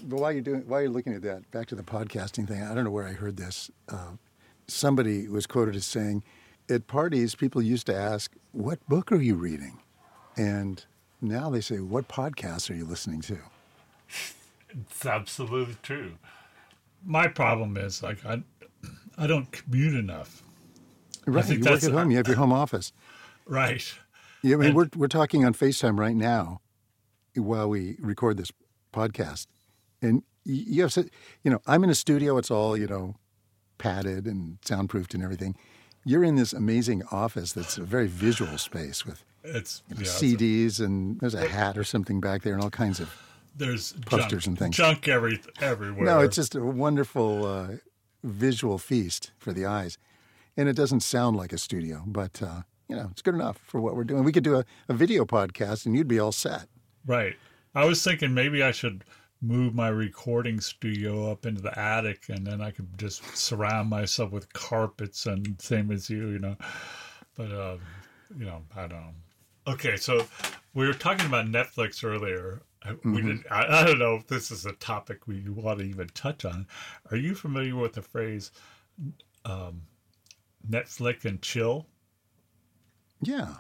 But 0.04 0.20
while 0.20 0.32
you're 0.32 0.42
doing, 0.42 0.62
while 0.68 0.82
you're 0.82 0.90
looking 0.90 1.14
at 1.14 1.22
that, 1.24 1.50
back 1.52 1.68
to 1.68 1.76
the 1.76 1.84
podcasting 1.84 2.48
thing, 2.48 2.62
I 2.64 2.74
don't 2.74 2.84
know 2.84 2.92
where 2.92 3.08
I 3.08 3.14
heard 3.14 3.38
this. 3.38 3.70
Uh, 3.90 4.14
somebody 4.68 5.28
was 5.28 5.46
quoted 5.48 5.76
as 5.76 5.86
saying, 5.86 6.24
"At 6.70 6.88
parties, 6.88 7.36
people 7.36 7.62
used 7.62 7.86
to 7.88 7.96
ask, 7.96 8.34
"What 8.52 8.86
book 8.88 9.12
are 9.12 9.22
you 9.22 9.36
reading?" 9.36 9.80
And 10.38 10.84
now 11.22 11.50
they 11.50 11.62
say, 11.62 11.80
"What 11.80 12.08
podcasts 12.08 12.70
are 12.70 12.76
you 12.76 12.86
listening 12.86 13.22
to?" 13.22 13.38
It's 14.70 15.06
absolutely 15.06 15.76
true. 15.84 16.14
My 17.06 17.28
problem 17.28 17.78
is 17.78 18.02
like 18.02 18.26
I, 18.26 18.44
I 19.18 19.28
don't 19.28 19.52
commute 19.52 19.94
enough. 19.96 20.44
Right, 21.28 21.46
think 21.46 21.64
you 21.64 21.70
work 21.70 21.84
at 21.84 21.92
home. 21.92 22.10
You 22.12 22.18
have 22.18 22.28
your 22.28 22.38
home 22.38 22.54
office. 22.54 22.94
Right. 23.46 23.94
Yeah, 24.42 24.56
I 24.56 24.58
mean, 24.58 24.68
And- 24.70 24.76
we're 24.76 24.90
we're 24.96 25.08
talking 25.08 25.46
on 25.46 25.54
Facetime 25.54 26.00
right 26.00 26.16
now, 26.16 26.62
while 27.36 27.70
we 27.70 27.98
record 28.00 28.38
this 28.38 28.52
podcast, 28.94 29.48
and 30.02 30.24
you 30.44 30.82
have, 30.84 30.96
you 31.44 31.52
know, 31.52 31.62
I'm 31.68 31.84
in 31.84 31.90
a 31.90 31.96
studio. 31.96 32.38
It's 32.38 32.52
all 32.52 32.76
you 32.78 32.88
know, 32.88 33.16
padded 33.78 34.26
and 34.26 34.58
soundproofed 34.66 35.14
and 35.14 35.24
everything. 35.24 35.56
You're 36.04 36.24
in 36.24 36.36
this 36.36 36.52
amazing 36.54 37.04
office 37.12 37.54
that's 37.54 37.78
a 37.78 37.84
very 37.84 38.08
visual 38.08 38.58
space 38.58 39.06
with 39.06 39.24
It's 39.44 39.84
yeah, 39.90 40.02
it's- 40.02 40.20
CDs 40.22 40.80
and 40.80 41.20
there's 41.20 41.36
a 41.36 41.48
hat 41.48 41.78
or 41.78 41.84
something 41.84 42.20
back 42.20 42.42
there 42.42 42.54
and 42.54 42.64
all 42.64 42.72
kinds 42.72 43.00
of. 43.00 43.14
there's 43.56 43.94
posters 44.06 44.46
junk, 44.46 44.48
and 44.48 44.60
things. 44.60 44.78
Junk 44.78 45.08
every 45.08 45.42
everywhere. 45.62 46.06
No, 46.06 46.20
it's 46.22 46.36
just 46.36 46.56
a 46.56 46.64
wonderful 46.66 47.46
uh, 47.46 47.68
visual 48.24 48.78
feast 48.80 49.32
for 49.38 49.54
the 49.54 49.66
eyes, 49.66 49.98
and 50.58 50.68
it 50.70 50.76
doesn't 50.76 51.02
sound 51.02 51.38
like 51.38 51.54
a 51.54 51.58
studio, 51.60 52.04
but 52.08 52.42
uh, 52.42 52.62
you 52.88 52.96
know, 52.96 53.10
it's 53.12 53.22
good 53.22 53.36
enough 53.36 53.58
for 53.64 53.80
what 53.80 53.96
we're 53.96 54.04
doing. 54.04 54.24
We 54.24 54.32
could 54.32 54.44
do 54.44 54.56
a, 54.56 54.66
a 54.90 54.94
video 54.94 55.26
podcast, 55.26 55.86
and 55.86 55.96
you'd 55.96 56.08
be 56.08 56.20
all 56.20 56.32
set. 56.32 56.66
right. 57.06 57.36
I 57.74 57.86
was 57.86 58.04
thinking 58.04 58.34
maybe 58.34 58.62
I 58.64 58.72
should 58.72 59.06
move 59.42 59.74
my 59.74 59.88
recording 59.90 60.60
studio 60.62 61.32
up 61.32 61.46
into 61.46 61.62
the 61.62 61.78
attic, 61.78 62.30
and 62.30 62.46
then 62.46 62.62
I 62.62 62.72
could 62.72 62.98
just 62.98 63.24
surround 63.36 63.90
myself 63.90 64.32
with 64.32 64.52
carpets 64.54 65.26
and 65.26 65.60
same 65.62 65.92
as 65.92 66.10
you, 66.10 66.30
you 66.30 66.40
know. 66.40 66.56
But 67.36 67.52
uh, 67.52 67.78
you 68.38 68.46
know, 68.46 68.62
I 68.76 68.82
don't 68.82 68.92
know. 69.02 69.74
Okay, 69.74 69.96
so 69.98 70.26
we 70.74 70.86
were 70.88 70.94
talking 70.94 71.26
about 71.26 71.46
Netflix 71.46 72.04
earlier. 72.04 72.62
I- 72.84 72.96
We 73.04 73.22
did. 73.22 73.46
I, 73.52 73.82
I 73.82 73.86
don't 73.86 74.00
know 74.00 74.16
if 74.16 74.28
this 74.28 74.52
is 74.52 74.66
a 74.66 74.74
topic 74.74 75.28
we 75.28 75.42
want 75.50 75.80
to 75.80 75.86
even 75.86 76.08
touch 76.10 76.46
on. 76.46 76.68
Are 77.12 77.18
you 77.18 77.36
familiar 77.36 77.76
with 77.76 77.94
the 77.94 78.02
phrase 78.02 78.52
um, 79.46 79.84
Netflix 80.70 81.26
and 81.26 81.42
chill? 81.42 81.86
Yeah, 83.22 83.56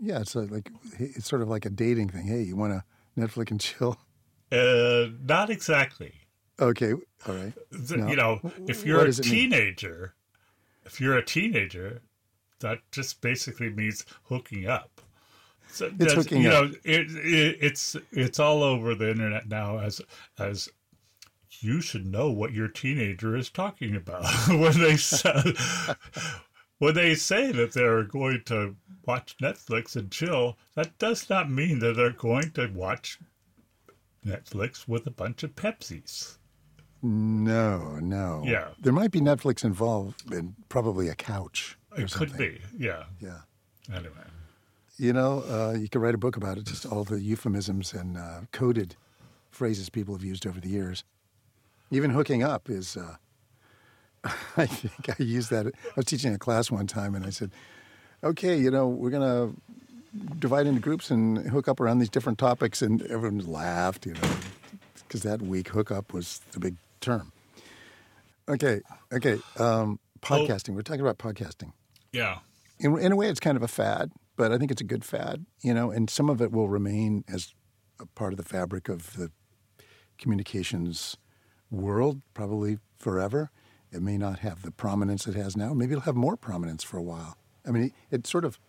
yeah. 0.00 0.20
It's 0.20 0.34
a, 0.34 0.40
like 0.40 0.70
it's 0.98 1.28
sort 1.28 1.42
of 1.42 1.48
like 1.48 1.66
a 1.66 1.70
dating 1.70 2.08
thing. 2.10 2.26
Hey, 2.26 2.42
you 2.42 2.56
want 2.56 2.72
to 2.72 2.84
Netflix 3.20 3.50
and 3.52 3.60
chill? 3.60 3.96
Uh, 4.54 5.10
not 5.26 5.50
exactly. 5.50 6.12
Okay, 6.60 6.92
all 6.92 7.34
right. 7.34 7.52
No. 7.90 8.06
You 8.08 8.16
know, 8.16 8.40
if 8.68 8.86
you're 8.86 9.04
a 9.04 9.12
teenager, 9.12 10.14
if 10.84 11.00
you're 11.00 11.16
a 11.16 11.24
teenager, 11.24 12.00
that 12.60 12.78
just 12.92 13.20
basically 13.20 13.70
means 13.70 14.04
hooking 14.24 14.66
up. 14.66 15.00
So 15.68 15.88
that's- 15.88 16.14
hooking 16.14 16.42
you 16.42 16.50
up. 16.50 16.70
know, 16.70 16.76
it, 16.84 17.10
it, 17.10 17.58
it's 17.60 17.96
it's 18.12 18.38
all 18.38 18.62
over 18.62 18.94
the 18.94 19.10
internet 19.10 19.48
now 19.48 19.78
as 19.78 20.00
as 20.38 20.68
you 21.60 21.80
should 21.80 22.06
know 22.06 22.30
what 22.30 22.52
your 22.52 22.68
teenager 22.68 23.36
is 23.36 23.50
talking 23.50 23.96
about 23.96 24.24
when 24.48 24.78
they 24.80 24.96
say 24.96 25.54
when 26.78 26.94
they 26.94 27.14
say 27.16 27.50
that 27.50 27.72
they're 27.72 28.04
going 28.04 28.42
to 28.46 28.76
watch 29.06 29.36
Netflix 29.42 29.96
and 29.96 30.10
chill. 30.12 30.56
That 30.74 30.96
does 30.98 31.28
not 31.28 31.50
mean 31.50 31.80
that 31.80 31.96
they're 31.96 32.10
going 32.10 32.52
to 32.52 32.68
watch 32.68 33.18
Netflix 34.26 34.88
with 34.88 35.06
a 35.06 35.10
bunch 35.10 35.42
of 35.42 35.54
Pepsis. 35.54 36.38
No, 37.02 37.98
no. 38.00 38.42
Yeah. 38.46 38.68
there 38.80 38.92
might 38.92 39.10
be 39.10 39.20
Netflix 39.20 39.62
involved, 39.64 40.32
and 40.32 40.54
probably 40.68 41.08
a 41.08 41.14
couch. 41.14 41.76
It 41.96 42.10
could 42.12 42.36
be, 42.36 42.60
yeah. 42.76 43.04
Yeah. 43.20 43.40
Anyway, 43.94 44.14
You 44.96 45.12
know, 45.12 45.44
uh, 45.48 45.76
you 45.78 45.88
could 45.88 46.00
write 46.00 46.14
a 46.14 46.18
book 46.18 46.36
about 46.36 46.56
it, 46.56 46.64
just 46.64 46.86
all 46.86 47.04
the 47.04 47.20
euphemisms 47.20 47.92
and 47.92 48.16
uh, 48.16 48.40
coded 48.52 48.96
phrases 49.50 49.90
people 49.90 50.14
have 50.14 50.24
used 50.24 50.46
over 50.46 50.60
the 50.60 50.68
years. 50.70 51.04
Even 51.90 52.10
hooking 52.10 52.42
up 52.42 52.70
is, 52.70 52.96
uh, 52.96 53.16
I 54.56 54.66
think 54.66 55.10
I 55.20 55.22
used 55.22 55.50
that. 55.50 55.66
I 55.66 55.70
was 55.96 56.06
teaching 56.06 56.34
a 56.34 56.38
class 56.38 56.70
one 56.70 56.86
time 56.86 57.14
and 57.14 57.26
I 57.26 57.30
said, 57.30 57.50
okay, 58.24 58.58
you 58.58 58.70
know, 58.70 58.88
we're 58.88 59.10
going 59.10 59.22
to 59.22 59.54
divide 60.38 60.66
into 60.66 60.80
groups 60.80 61.10
and 61.10 61.38
hook 61.50 61.68
up 61.68 61.80
around 61.80 61.98
these 61.98 62.10
different 62.10 62.38
topics. 62.38 62.82
And 62.82 63.02
everyone 63.02 63.38
laughed, 63.40 64.06
you 64.06 64.14
know, 64.14 64.20
because 65.06 65.22
that 65.22 65.42
week 65.42 65.68
hookup 65.68 66.12
was 66.12 66.40
the 66.52 66.60
big 66.60 66.76
term. 67.00 67.32
Okay, 68.48 68.80
okay. 69.12 69.38
Um, 69.58 69.98
podcasting. 70.20 70.74
We're 70.74 70.82
talking 70.82 71.00
about 71.00 71.18
podcasting 71.18 71.72
yeah, 72.14 72.38
in, 72.78 72.96
in 72.98 73.12
a 73.12 73.16
way, 73.16 73.28
it's 73.28 73.40
kind 73.40 73.56
of 73.56 73.62
a 73.62 73.68
fad, 73.68 74.12
but 74.36 74.52
I 74.52 74.58
think 74.58 74.70
it's 74.70 74.80
a 74.80 74.84
good 74.84 75.04
fad, 75.04 75.44
you 75.62 75.74
know, 75.74 75.90
and 75.90 76.08
some 76.08 76.30
of 76.30 76.40
it 76.40 76.52
will 76.52 76.68
remain 76.68 77.24
as 77.28 77.52
a 78.00 78.06
part 78.06 78.32
of 78.32 78.36
the 78.36 78.44
fabric 78.44 78.88
of 78.88 79.16
the 79.16 79.30
communications 80.16 81.16
world 81.70 82.22
probably 82.34 82.78
forever. 82.98 83.50
It 83.90 84.00
may 84.00 84.16
not 84.16 84.38
have 84.40 84.62
the 84.62 84.70
prominence 84.70 85.26
it 85.26 85.34
has 85.34 85.56
now. 85.56 85.74
Maybe 85.74 85.92
it'll 85.92 86.02
have 86.02 86.14
more 86.14 86.36
prominence 86.36 86.84
for 86.84 86.98
a 86.98 87.02
while. 87.02 87.36
I 87.66 87.72
mean, 87.72 87.84
it, 87.84 87.92
it 88.10 88.26
sort 88.26 88.44
of 88.44 88.60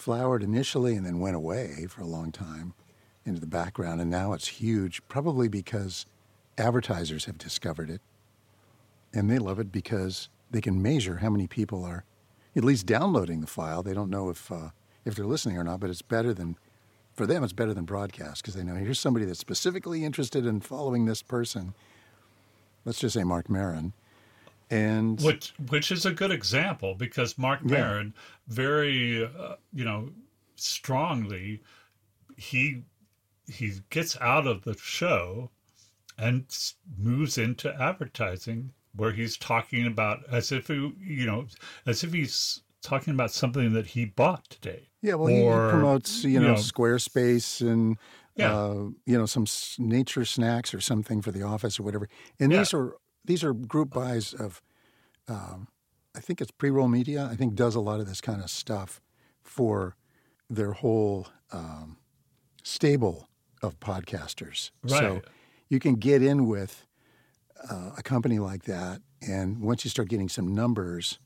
flowered 0.00 0.42
initially 0.42 0.94
and 0.94 1.04
then 1.04 1.20
went 1.20 1.36
away 1.36 1.86
for 1.88 2.00
a 2.00 2.06
long 2.06 2.32
time 2.32 2.74
into 3.24 3.40
the 3.40 3.46
background, 3.46 4.00
and 4.00 4.10
now 4.10 4.32
it's 4.32 4.48
huge, 4.48 5.06
probably 5.08 5.46
because 5.46 6.06
advertisers 6.58 7.26
have 7.26 7.38
discovered 7.38 7.90
it 7.90 8.00
and 9.12 9.30
they 9.30 9.38
love 9.38 9.58
it 9.58 9.72
because 9.72 10.28
they 10.50 10.60
can 10.60 10.80
measure 10.82 11.16
how 11.16 11.30
many 11.30 11.46
people 11.46 11.84
are 11.84 12.04
at 12.56 12.64
least 12.64 12.86
downloading 12.86 13.40
the 13.40 13.46
file. 13.46 13.82
They 13.82 13.94
don't 13.94 14.10
know 14.10 14.28
if 14.28 14.50
uh, 14.50 14.70
if 15.04 15.14
they're 15.14 15.26
listening 15.26 15.56
or 15.56 15.64
not, 15.64 15.80
but 15.80 15.90
it's 15.90 16.02
better 16.02 16.34
than 16.34 16.56
for 17.14 17.26
them. 17.26 17.42
It's 17.44 17.52
better 17.52 17.74
than 17.74 17.84
broadcast 17.84 18.42
because 18.42 18.54
they 18.54 18.64
know 18.64 18.74
here's 18.74 18.98
somebody 18.98 19.24
that's 19.24 19.38
specifically 19.38 20.04
interested 20.04 20.46
in 20.46 20.60
following 20.60 21.04
this 21.04 21.22
person. 21.22 21.74
Let's 22.84 22.98
just 22.98 23.14
say 23.14 23.24
Marc 23.24 23.48
Maron, 23.48 23.92
and 24.70 25.20
which 25.20 25.52
which 25.68 25.90
is 25.90 26.06
a 26.06 26.12
good 26.12 26.30
example 26.30 26.94
because 26.94 27.36
Marc 27.36 27.64
Yeah. 27.64 27.78
Maron 27.80 28.14
very 28.48 29.24
uh, 29.24 29.56
you 29.72 29.84
know 29.84 30.10
strongly 30.54 31.60
he 32.36 32.82
he 33.48 33.72
gets 33.90 34.16
out 34.20 34.46
of 34.46 34.62
the 34.62 34.76
show 34.78 35.50
and 36.18 36.44
moves 36.98 37.36
into 37.38 37.74
advertising 37.80 38.72
where 38.94 39.12
he's 39.12 39.36
talking 39.36 39.86
about 39.86 40.22
as 40.30 40.52
if 40.52 40.68
he, 40.68 40.92
you 41.00 41.26
know 41.26 41.46
as 41.86 42.04
if 42.04 42.12
he's 42.12 42.62
talking 42.82 43.12
about 43.14 43.30
something 43.30 43.72
that 43.72 43.86
he 43.88 44.04
bought 44.04 44.44
today. 44.48 44.88
yeah, 45.02 45.14
well, 45.14 45.28
he, 45.28 45.36
he 45.36 45.70
promotes 45.70 46.24
you 46.24 46.40
know, 46.40 46.46
you 46.46 46.52
know, 46.52 46.54
Squarespace 46.54 47.60
and 47.60 47.98
Yeah. 48.36 48.54
uh, 48.54 48.74
you 49.06 49.18
know 49.18 49.26
some 49.26 49.46
nature 49.78 50.24
snacks 50.24 50.72
or 50.74 50.80
something 50.80 51.20
for 51.22 51.30
the 51.30 51.42
office 51.42 51.78
or 51.78 51.82
whatever. 51.82 52.08
And 52.38 52.52
Yeah. 52.52 52.58
these 52.58 52.72
are 52.74 52.96
these 53.24 53.44
are 53.44 53.52
group 53.52 53.90
buys 53.90 54.32
of, 54.34 54.62
um, 55.28 55.68
I 56.16 56.20
think 56.20 56.40
it's 56.40 56.50
pre-roll 56.50 56.88
media. 56.88 57.28
I 57.30 57.36
think 57.36 57.54
does 57.54 57.74
a 57.74 57.80
lot 57.80 58.00
of 58.00 58.06
this 58.06 58.20
kind 58.20 58.42
of 58.42 58.50
stuff 58.50 59.00
for 59.42 59.96
their 60.48 60.72
whole 60.72 61.28
um, 61.52 61.98
stable 62.62 63.28
of 63.62 63.78
podcasters. 63.80 64.70
So 64.86 65.22
you 65.68 65.78
can 65.78 65.94
get 65.96 66.22
in 66.22 66.46
with 66.46 66.86
uh, 67.70 67.90
a 67.96 68.02
company 68.02 68.38
like 68.38 68.64
that, 68.64 69.02
and 69.20 69.60
once 69.60 69.84
you 69.84 69.90
start 69.90 70.08
getting 70.08 70.28
some 70.28 70.54
numbers, 70.54 71.18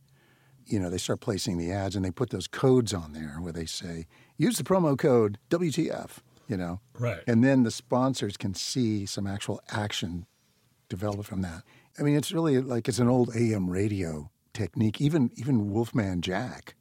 you 0.66 0.80
know 0.80 0.90
they 0.90 0.98
start 0.98 1.20
placing 1.20 1.58
the 1.58 1.70
ads, 1.70 1.94
and 1.94 2.04
they 2.04 2.10
put 2.10 2.30
those 2.30 2.46
codes 2.48 2.92
on 2.92 3.12
there 3.12 3.36
where 3.40 3.52
they 3.52 3.66
say 3.66 4.06
use 4.36 4.56
the 4.58 4.64
promo 4.64 4.98
code 4.98 5.38
WTF. 5.50 6.18
You 6.46 6.58
know, 6.58 6.80
Right. 6.98 7.20
and 7.26 7.42
then 7.42 7.62
the 7.62 7.70
sponsors 7.70 8.36
can 8.36 8.52
see 8.52 9.06
some 9.06 9.26
actual 9.26 9.62
action 9.70 10.26
developed 10.90 11.24
from 11.26 11.40
that. 11.40 11.62
I 11.98 12.02
mean, 12.02 12.16
it's 12.16 12.32
really 12.32 12.60
like 12.60 12.88
it's 12.88 12.98
an 12.98 13.08
old 13.08 13.34
AM 13.36 13.70
radio 13.70 14.30
technique. 14.52 15.00
Even 15.00 15.30
even 15.36 15.70
Wolfman 15.70 16.22
Jack 16.22 16.74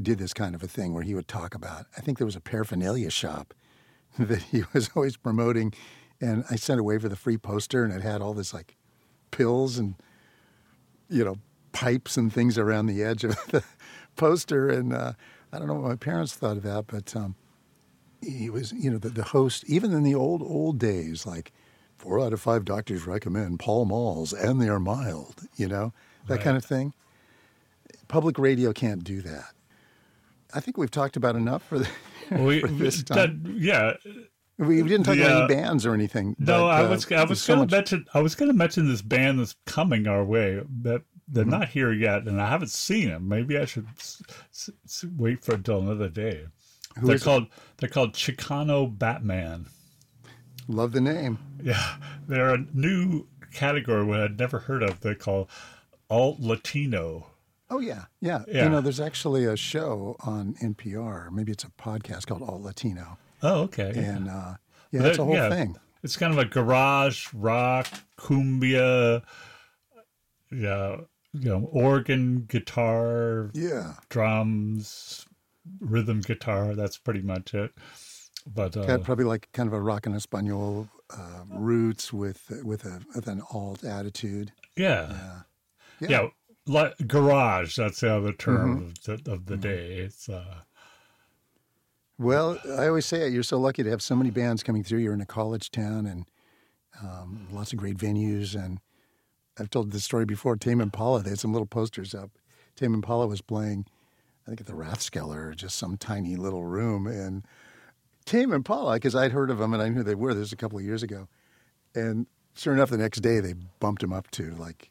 did 0.00 0.18
this 0.18 0.32
kind 0.32 0.54
of 0.54 0.62
a 0.62 0.68
thing 0.68 0.94
where 0.94 1.02
he 1.02 1.14
would 1.14 1.28
talk 1.28 1.54
about. 1.54 1.86
I 1.96 2.00
think 2.00 2.18
there 2.18 2.26
was 2.26 2.36
a 2.36 2.40
paraphernalia 2.40 3.10
shop 3.10 3.52
that 4.18 4.42
he 4.42 4.64
was 4.72 4.90
always 4.94 5.16
promoting, 5.16 5.74
and 6.20 6.44
I 6.50 6.56
sent 6.56 6.80
away 6.80 6.98
for 6.98 7.08
the 7.08 7.16
free 7.16 7.38
poster, 7.38 7.84
and 7.84 7.92
it 7.92 8.02
had 8.02 8.22
all 8.22 8.34
this 8.34 8.54
like 8.54 8.76
pills 9.30 9.78
and 9.78 9.94
you 11.10 11.24
know, 11.24 11.36
pipes 11.72 12.16
and 12.16 12.32
things 12.32 12.56
around 12.56 12.86
the 12.86 13.02
edge 13.02 13.24
of 13.24 13.36
the 13.48 13.62
poster. 14.16 14.70
And 14.70 14.92
uh, 14.92 15.12
I 15.52 15.58
don't 15.58 15.66
know 15.66 15.74
what 15.74 15.88
my 15.88 15.96
parents 15.96 16.32
thought 16.34 16.56
of 16.56 16.62
that, 16.62 16.86
but 16.86 17.14
um, 17.14 17.34
he 18.22 18.48
was, 18.48 18.72
you 18.72 18.90
know, 18.90 18.98
the, 18.98 19.10
the 19.10 19.24
host, 19.24 19.64
even 19.66 19.92
in 19.92 20.04
the 20.04 20.14
old, 20.14 20.42
old 20.42 20.78
days, 20.78 21.26
like 21.26 21.52
four 22.00 22.18
out 22.18 22.32
of 22.32 22.40
five 22.40 22.64
doctors 22.64 23.06
recommend 23.06 23.58
Pall 23.60 23.84
Malls 23.84 24.32
and 24.32 24.60
they 24.60 24.68
are 24.68 24.80
mild, 24.80 25.34
you 25.56 25.68
know, 25.68 25.92
that 26.26 26.36
Right. 26.36 26.42
kind 26.44 26.56
of 26.56 26.64
thing. 26.64 26.94
Public 28.08 28.38
radio 28.38 28.72
can't 28.72 29.04
do 29.04 29.20
that. 29.22 29.52
I 30.54 30.60
think 30.60 30.78
we've 30.78 30.90
talked 30.90 31.16
about 31.16 31.36
enough 31.36 31.62
for, 31.62 31.78
the, 31.80 31.88
We, 32.30 32.60
for 32.62 32.68
this 32.68 33.02
that- 33.04 33.14
time. 33.14 33.54
yeah. 33.58 33.92
we, 34.58 34.82
we 34.82 34.88
didn't 34.88 35.04
talk 35.04 35.16
the, 35.16 35.22
about 35.26 35.42
uh, 35.42 35.44
any 35.44 35.54
bands 35.54 35.84
or 35.84 35.92
anything. 35.94 36.34
No, 36.38 36.60
but, 36.62 36.66
I 36.66 36.84
uh, 36.84 36.88
was 36.88 37.12
I 37.12 37.24
was 37.24 37.40
so 37.42 37.56
going 37.56 37.68
to 37.68 37.76
mention 37.76 38.06
I 38.14 38.20
was 38.20 38.34
going 38.34 38.50
to 38.50 38.56
mention 38.56 38.88
this 38.88 39.02
band 39.02 39.38
that's 39.38 39.54
coming 39.66 40.06
our 40.06 40.24
way. 40.24 40.62
but 40.68 41.02
they're 41.28 41.44
Mm-hmm. 41.44 41.50
not 41.60 41.68
here 41.68 41.92
yet, 41.92 42.26
and 42.26 42.40
I 42.42 42.48
haven't 42.48 42.70
seen 42.72 43.08
them. 43.08 43.28
Maybe 43.28 43.56
I 43.56 43.64
should 43.64 43.86
s- 43.98 44.20
s- 44.52 45.04
wait 45.16 45.44
for 45.44 45.54
until 45.54 45.78
another 45.80 46.08
day. 46.08 46.46
they're 47.00 47.14
is 47.14 47.22
it? 47.22 47.24
called 47.24 47.46
they're 47.76 47.88
called 47.88 48.14
Chicano 48.14 48.86
Batman. 48.98 49.66
Love 50.70 50.92
the 50.92 51.00
name. 51.00 51.38
Yeah, 51.62 51.96
they're 52.28 52.54
a 52.54 52.64
new 52.72 53.26
category 53.52 54.12
I'd 54.20 54.38
never 54.38 54.60
heard 54.60 54.82
of. 54.82 55.00
They 55.00 55.14
call 55.14 55.48
alt 56.08 56.38
Latino. 56.40 57.26
Oh 57.68 57.80
yeah, 57.80 58.04
yeah, 58.20 58.44
Yeah. 58.48 58.64
You 58.64 58.70
know, 58.70 58.80
there's 58.80 59.00
actually 59.00 59.44
a 59.44 59.56
show 59.56 60.16
on 60.20 60.54
NPR. 60.62 61.30
Maybe 61.30 61.52
it's 61.52 61.64
a 61.64 61.70
podcast 61.70 62.26
called 62.26 62.42
Alt 62.42 62.62
Latino, 62.62 63.18
Oh, 63.42 63.62
okay. 63.62 63.92
and 63.96 64.28
uh, 64.28 64.54
yeah, 64.90 65.04
it's 65.04 65.18
a 65.18 65.24
whole 65.24 65.34
yeah, 65.34 65.48
thing. 65.48 65.76
It's 66.02 66.16
kind 66.16 66.32
of 66.32 66.38
a 66.38 66.44
garage 66.46 67.26
rock, 67.34 67.86
cumbia, 68.16 69.22
yeah, 70.50 70.96
you 71.32 71.48
know, 71.48 71.68
organ, 71.72 72.46
guitar, 72.48 73.50
Yeah, 73.54 73.94
drums, 74.08 75.26
rhythm 75.80 76.20
guitar. 76.20 76.74
That's 76.74 76.96
pretty 76.96 77.22
much 77.22 77.54
it. 77.54 77.72
But 78.46 78.76
uh, 78.76 78.84
got 78.86 79.02
probably 79.04 79.24
like 79.24 79.48
kind 79.52 79.66
of 79.66 79.72
a 79.72 79.80
rock 79.80 80.06
and 80.06 80.14
espanol 80.16 80.88
uh, 81.10 81.44
roots 81.50 82.12
with 82.12 82.50
with 82.64 82.84
a 82.84 83.00
with 83.14 83.26
an 83.26 83.42
alt 83.52 83.84
attitude. 83.84 84.52
yeah, 84.76 85.42
Yeah. 86.00 86.08
yeah, 86.08 86.26
like 86.66 86.94
garage. 87.06 87.76
That's 87.76 88.00
the 88.00 88.14
other 88.14 88.32
term 88.32 88.80
Mm-hmm. 88.80 89.10
of 89.12 89.24
the, 89.24 89.32
of 89.32 89.46
the 89.46 89.56
day. 89.56 89.98
It's 89.98 90.28
uh, 90.28 90.62
Well, 92.18 92.58
I 92.78 92.86
always 92.88 93.06
say 93.06 93.26
it. 93.26 93.32
You're 93.32 93.42
so 93.42 93.58
lucky 93.58 93.82
to 93.82 93.90
have 93.90 94.02
so 94.02 94.14
many 94.14 94.30
bands 94.30 94.62
coming 94.62 94.84
through. 94.84 94.98
You're 95.00 95.14
in 95.14 95.20
a 95.20 95.26
college 95.26 95.70
town 95.70 96.06
and 96.06 96.26
um, 97.02 97.48
lots 97.50 97.72
of 97.72 97.78
great 97.78 97.96
venues. 97.96 98.54
And 98.54 98.78
I've 99.58 99.70
told 99.70 99.90
this 99.92 100.04
story 100.04 100.26
before. 100.26 100.56
Tame 100.56 100.80
Impala, 100.80 101.22
they 101.22 101.30
had 101.30 101.38
some 101.38 101.52
little 101.52 101.66
posters 101.66 102.14
up. 102.14 102.30
Tame 102.76 102.94
Impala 102.94 103.26
was 103.26 103.40
playing, 103.40 103.86
I 104.46 104.50
think 104.50 104.60
at 104.60 104.66
the 104.66 104.74
Rathskeller, 104.74 105.54
just 105.56 105.76
some 105.76 105.96
tiny 105.96 106.36
little 106.36 106.64
room. 106.64 107.06
And 107.06 107.44
Tame 108.24 108.52
Impala, 108.52 108.94
because 108.94 109.14
I'd 109.14 109.32
heard 109.32 109.50
of 109.50 109.58
them 109.58 109.72
and 109.74 109.82
I 109.82 109.88
knew 109.88 110.02
they 110.02 110.14
were. 110.14 110.34
This 110.34 110.40
was 110.40 110.52
a 110.52 110.56
couple 110.56 110.78
of 110.78 110.84
years 110.84 111.02
ago. 111.02 111.28
And 111.94 112.26
sure 112.54 112.72
enough, 112.74 112.90
the 112.90 112.98
next 112.98 113.20
day 113.20 113.40
they 113.40 113.54
bumped 113.80 114.02
them 114.02 114.12
up 114.12 114.30
to 114.32 114.50
like 114.56 114.90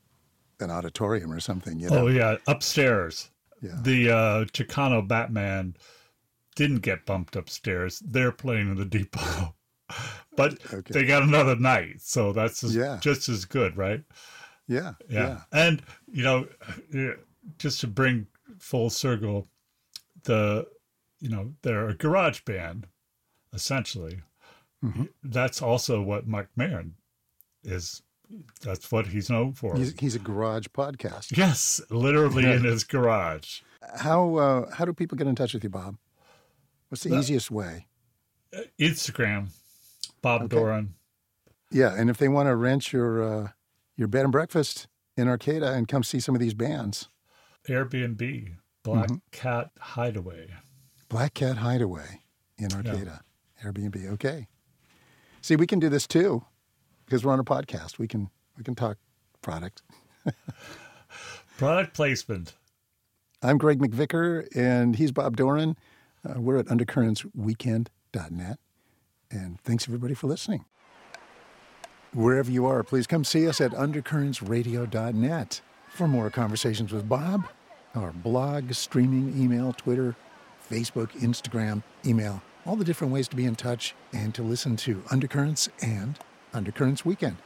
an 0.60 0.70
auditorium 0.72 1.32
or 1.32 1.40
something. 1.40 1.80
You 1.80 1.90
know? 1.90 1.98
oh 2.00 2.08
yeah, 2.08 2.36
upstairs. 2.48 3.30
Yeah. 3.62 3.78
The 3.82 4.10
uh, 4.12 4.46
Chicano 4.46 5.06
Batman 5.08 5.76
didn't 6.56 6.80
get 6.80 7.06
bumped 7.06 7.36
upstairs. 7.36 8.00
They're 8.06 8.32
playing 8.32 8.70
in 8.72 8.76
the 8.76 8.86
depot. 8.86 9.56
But 10.36 10.54
Okay. 10.74 10.94
they 10.94 11.04
got 11.06 11.24
another 11.24 11.56
night, 11.56 11.96
so 12.00 12.32
that's 12.32 12.64
as, 12.64 12.74
Yeah. 12.76 13.00
just 13.02 13.28
as 13.28 13.44
good, 13.44 13.76
right? 13.76 14.04
yeah, 14.68 14.94
yeah. 15.10 15.20
yeah. 15.28 15.42
And 15.52 15.82
you 16.08 16.24
know, 16.24 16.48
eh, 16.94 17.14
just 17.58 17.82
to 17.82 17.88
bring 17.88 18.28
full 18.60 18.90
circle, 18.92 19.48
the 20.24 20.68
you 21.20 21.28
know 21.30 21.54
they're 21.64 21.90
a 21.90 21.96
garage 21.96 22.42
band, 22.46 22.88
essentially. 23.54 24.22
That's 25.24 25.62
also 25.62 26.02
what 26.02 26.26
Mike 26.28 26.48
Maron 26.56 26.96
is. 27.64 28.02
That's 28.62 28.90
what 28.92 29.08
he's 29.08 29.30
known 29.30 29.54
for. 29.54 29.76
He's, 29.76 29.94
he's 30.00 30.16
a 30.16 30.20
garage 30.20 30.68
podcast. 30.68 31.36
yes, 31.36 31.82
literally 31.90 32.46
in 32.50 32.64
his 32.72 32.84
garage. 32.84 33.62
How 33.98 34.36
uh, 34.36 34.72
how 34.74 34.86
do 34.86 34.94
people 34.94 35.18
get 35.18 35.28
in 35.28 35.36
touch 35.36 35.54
with 35.54 35.64
you, 35.64 35.70
Bob? 35.70 35.98
What's 36.90 37.04
the 37.04 37.16
easiest 37.18 37.52
way? 37.52 37.88
Instagram, 38.80 39.50
Bob 40.22 40.50
Doran. 40.50 40.96
Yeah, 41.72 41.94
and 41.96 42.10
if 42.10 42.18
they 42.18 42.28
want 42.28 42.48
to 42.48 42.56
rent 42.56 42.94
your 42.94 43.22
uh, 43.24 43.48
your 43.96 44.08
bed 44.08 44.24
and 44.24 44.32
breakfast 44.32 44.88
in 45.18 45.28
Arcata 45.28 45.74
and 45.74 45.88
come 45.88 46.04
see 46.04 46.20
some 46.20 46.36
of 46.36 46.42
these 46.42 46.54
bands, 46.54 47.10
Airbnb, 47.68 48.56
Black 48.84 49.10
Cat 49.32 49.72
Hideaway. 49.80 50.48
Black 51.10 51.34
Cat 51.34 51.58
Hideaway 51.58 52.22
in 52.58 52.72
Arcata, 52.74 53.22
Airbnb. 53.64 54.12
Okay. 54.14 54.48
See, 55.42 55.56
we 55.56 55.68
can 55.68 55.80
do 55.80 55.90
this 55.90 56.08
too, 56.08 56.44
because 57.06 57.24
we're 57.24 57.34
on 57.34 57.40
a 57.40 57.44
podcast. 57.44 57.98
We 57.98 58.08
can 58.08 58.30
we 58.58 58.64
can 58.64 58.76
talk 58.76 58.98
product. 59.42 59.82
Product 61.58 61.94
placement. 61.94 62.56
I'm 63.42 63.58
Gregg 63.58 63.80
McVicar, 63.80 64.48
and 64.56 64.96
he's 64.96 65.12
Bob 65.12 65.36
Doran. 65.36 65.76
Uh, 66.28 66.40
we're 66.40 66.58
at 66.58 66.68
undercurrentsweekend.net, 66.68 68.60
and 69.32 69.62
thanks 69.62 69.88
everybody 69.88 70.14
for 70.14 70.28
listening. 70.28 70.64
Wherever 72.14 72.50
you 72.50 72.66
are, 72.66 72.84
please 72.84 73.08
come 73.08 73.24
see 73.24 73.48
us 73.48 73.60
at 73.62 73.72
undercurrentsradio.net 73.72 75.62
for 75.90 76.08
more 76.08 76.30
conversations 76.30 76.92
with 76.92 77.10
Bob, 77.10 77.48
our 77.96 78.12
blog, 78.12 78.74
streaming, 78.74 79.34
email, 79.42 79.74
Twitter, 79.74 80.16
Facebook, 80.70 81.12
Instagram, 81.20 81.84
email, 82.06 82.42
all 82.70 82.76
the 82.76 82.86
different 82.86 83.12
ways 83.12 83.28
to 83.28 83.36
be 83.36 83.46
in 83.46 83.56
touch 83.56 83.96
and 84.14 84.36
to 84.36 84.44
listen 84.44 84.76
to 84.76 85.02
Undercurrents 85.10 85.70
and 85.82 86.20
Undercurrents 86.54 87.04
Weekend. 87.04 87.38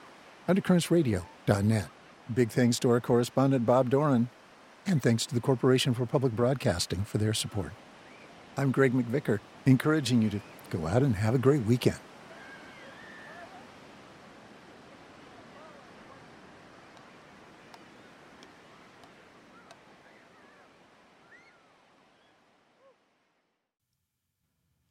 Undercurrentsradio.net. 0.50 1.88
Big 2.34 2.50
thanks 2.50 2.78
to 2.80 2.90
our 2.90 3.00
correspondent, 3.00 3.66
Bob 3.66 3.90
Doran, 3.90 4.28
and 4.86 5.02
thanks 5.02 5.26
to 5.26 5.34
the 5.34 5.40
Corporation 5.40 5.94
for 5.94 6.06
Public 6.06 6.36
Broadcasting 6.36 7.06
for 7.06 7.20
their 7.20 7.34
support. 7.34 7.72
I'm 8.58 8.72
Gregg 8.72 8.92
McVicar, 8.92 9.40
encouraging 9.66 10.22
you 10.22 10.30
to 10.30 10.42
go 10.70 10.88
out 10.88 11.04
and 11.04 11.16
have 11.16 11.34
a 11.34 11.40
great 11.40 11.64
weekend. 11.64 12.00